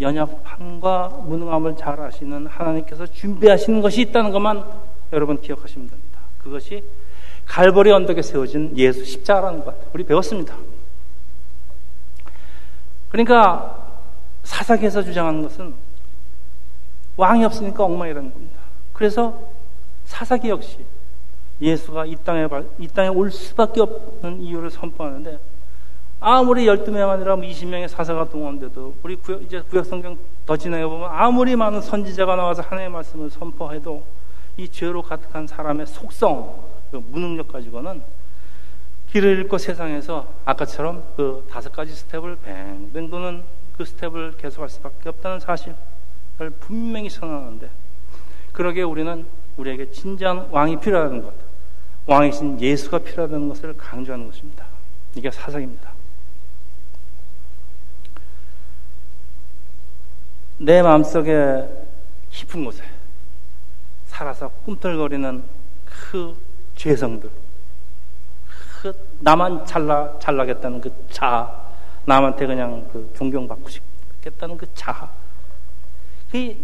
연약함과 0.00 1.22
무능함을 1.24 1.76
잘 1.76 2.00
아시는 2.00 2.46
하나님께서 2.46 3.06
준비하시는 3.06 3.80
것이 3.80 4.02
있다는 4.02 4.30
것만 4.32 4.64
여러분 5.12 5.40
기억하시면 5.40 5.88
됩니다. 5.88 6.20
그것이 6.42 6.84
갈보리 7.46 7.90
언덕에 7.90 8.22
세워진 8.22 8.76
예수 8.76 9.04
십자가라는 9.04 9.64
것 9.64 9.74
우리 9.92 10.04
배웠습니다. 10.04 10.56
그러니까 13.08 13.86
사사기에서 14.44 15.02
주장하는 15.02 15.42
것은 15.42 15.74
왕이 17.16 17.44
없으니까 17.44 17.84
엉망이라는 17.84 18.32
겁니다. 18.32 18.58
그래서 18.92 19.38
사사기 20.04 20.48
역시 20.48 20.78
예수가 21.60 22.06
이 22.06 22.16
땅에 22.24 22.46
이 22.78 22.86
땅에 22.88 23.08
올 23.08 23.30
수밖에 23.30 23.80
없는 23.80 24.40
이유를 24.40 24.70
선포하는데 24.70 25.38
아무리 26.20 26.66
12명 26.66 27.08
아니라 27.10 27.36
20명의 27.36 27.80
뭐 27.80 27.88
사사가 27.88 28.28
동원돼도 28.28 28.96
우리 29.02 29.14
구역, 29.16 29.42
이제 29.42 29.60
구약 29.60 29.86
성경 29.86 30.18
더 30.46 30.56
진행해 30.56 30.84
보면 30.86 31.08
아무리 31.12 31.54
많은 31.54 31.80
선지자가 31.80 32.34
나와서 32.34 32.62
하나님의 32.62 32.90
말씀을 32.90 33.30
선포해도 33.30 34.04
이 34.56 34.68
죄로 34.68 35.02
가득한 35.02 35.46
사람의 35.46 35.86
속성, 35.86 36.64
그 36.90 36.96
무능력 36.96 37.48
가지고는 37.48 38.02
길을 39.12 39.38
잃고 39.38 39.58
세상에서 39.58 40.26
아까처럼 40.44 41.04
그 41.16 41.46
다섯 41.48 41.72
가지 41.72 41.94
스텝을 41.94 42.38
뱅뱅 42.44 43.10
도는 43.10 43.44
그 43.76 43.84
스텝을 43.84 44.36
계속할 44.38 44.68
수밖에 44.68 45.08
없다는 45.10 45.38
사실을 45.38 45.76
분명히 46.58 47.08
선언하는데 47.08 47.70
그러게 48.52 48.82
우리는 48.82 49.24
우리에게 49.56 49.92
진지한 49.92 50.48
왕이 50.50 50.80
필요하다는 50.80 51.22
것, 51.22 51.32
왕이신 52.06 52.60
예수가 52.60 52.98
필요하다는 52.98 53.48
것을 53.48 53.76
강조하는 53.76 54.26
것입니다. 54.26 54.66
이게 55.14 55.30
사상입니다. 55.30 55.97
내 60.58 60.82
마음속에 60.82 61.68
깊은 62.30 62.64
곳에 62.64 62.82
살아서 64.06 64.48
꿈틀거리는 64.64 65.44
그 65.84 66.36
죄성들, 66.74 67.30
그 68.82 69.08
나만 69.20 69.64
잘나, 69.64 70.18
잘나겠다는 70.18 70.80
그 70.80 70.92
자아, 71.10 71.48
남한테 72.04 72.46
그냥 72.46 72.88
그 72.92 73.12
존경받고 73.16 73.68
싶겠다는 73.68 74.58
그 74.58 74.66
자아. 74.74 75.08
그 76.32 76.56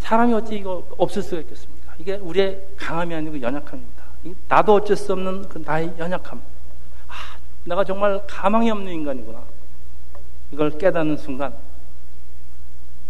사람이 0.00 0.34
어찌 0.34 0.56
이거 0.56 0.86
없을 0.98 1.22
수가 1.22 1.40
있겠습니까? 1.40 1.94
이게 1.98 2.14
우리의 2.16 2.66
강함이 2.76 3.14
아니고 3.14 3.40
연약함입니다. 3.40 4.02
나도 4.48 4.74
어쩔 4.74 4.96
수 4.96 5.12
없는 5.14 5.48
그 5.48 5.62
나의 5.64 5.94
연약함. 5.98 6.40
아, 7.08 7.14
내가 7.64 7.82
정말 7.82 8.22
가망이 8.26 8.70
없는 8.70 8.92
인간이구나. 8.92 9.42
이걸 10.50 10.76
깨닫는 10.76 11.16
순간, 11.16 11.54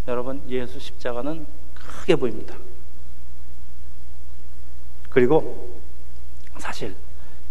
여러분, 0.09 0.42
예수 0.48 0.78
십자가는 0.78 1.46
크게 1.74 2.16
보입니다. 2.16 2.57
그리고 5.09 5.80
사실 6.59 6.94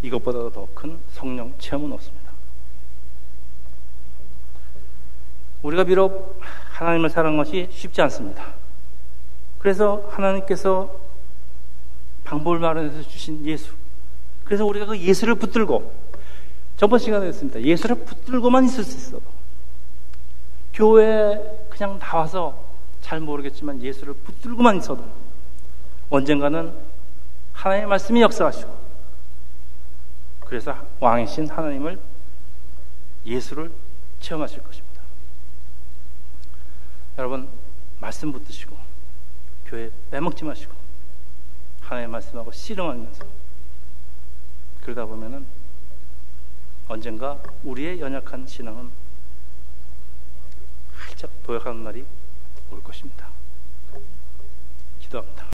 이것보다도 0.02 0.52
더큰 0.52 1.00
성령 1.12 1.54
체험은 1.60 1.92
없습니다. 1.94 2.32
우리가 5.62 5.84
비록 5.84 6.40
하나님을 6.42 7.10
사랑하는 7.10 7.44
것이 7.44 7.68
쉽지 7.72 8.02
않습니다. 8.02 8.54
그래서 9.60 10.08
하나님께서 10.10 11.00
방법을 12.24 12.60
마련해서 12.60 13.08
주신 13.08 13.46
예수. 13.46 13.74
그래서 14.44 14.66
우리가 14.66 14.88
그 14.88 14.98
예수를 14.98 15.36
붙들고 15.36 15.94
저번 16.78 16.98
시간에 16.98 17.28
했습니다. 17.28 17.62
예수를 17.62 17.96
붙들고만 17.98 18.66
있을 18.66 18.84
수 18.84 18.98
있어. 18.98 19.22
교회 20.74 21.40
그냥 21.72 21.98
나와서 21.98 22.64
잘 23.02 23.20
모르겠지만 23.20 23.82
예수를 23.82 24.14
붙들고만 24.14 24.78
있어도 24.78 25.04
언젠가는 26.10 26.72
하나님의 27.54 27.88
말씀이 27.88 28.22
역사하시고 28.22 28.82
그래서 30.42 30.76
왕이신 31.00 31.50
하나님을 31.50 32.00
예수를 33.26 33.72
체험하실 34.20 34.62
것입니다. 34.64 35.02
여러분 37.18 37.48
말씀 38.00 38.32
붙드시고 38.32 38.78
교회 39.66 39.90
빼먹지 40.12 40.44
마시고 40.44 40.74
하나님의 41.82 42.12
말씀하고 42.12 42.52
씨름하면서 42.52 43.26
그러다 44.82 45.06
보면은 45.06 45.46
언젠가 46.88 47.42
우리의 47.64 48.02
연약한 48.02 48.46
신앙은 48.46 49.01
활짝 51.22 51.44
도약하는 51.44 51.84
날이 51.84 52.04
올 52.72 52.84
것입니다. 52.84 53.30
기도합니다. 55.00 55.46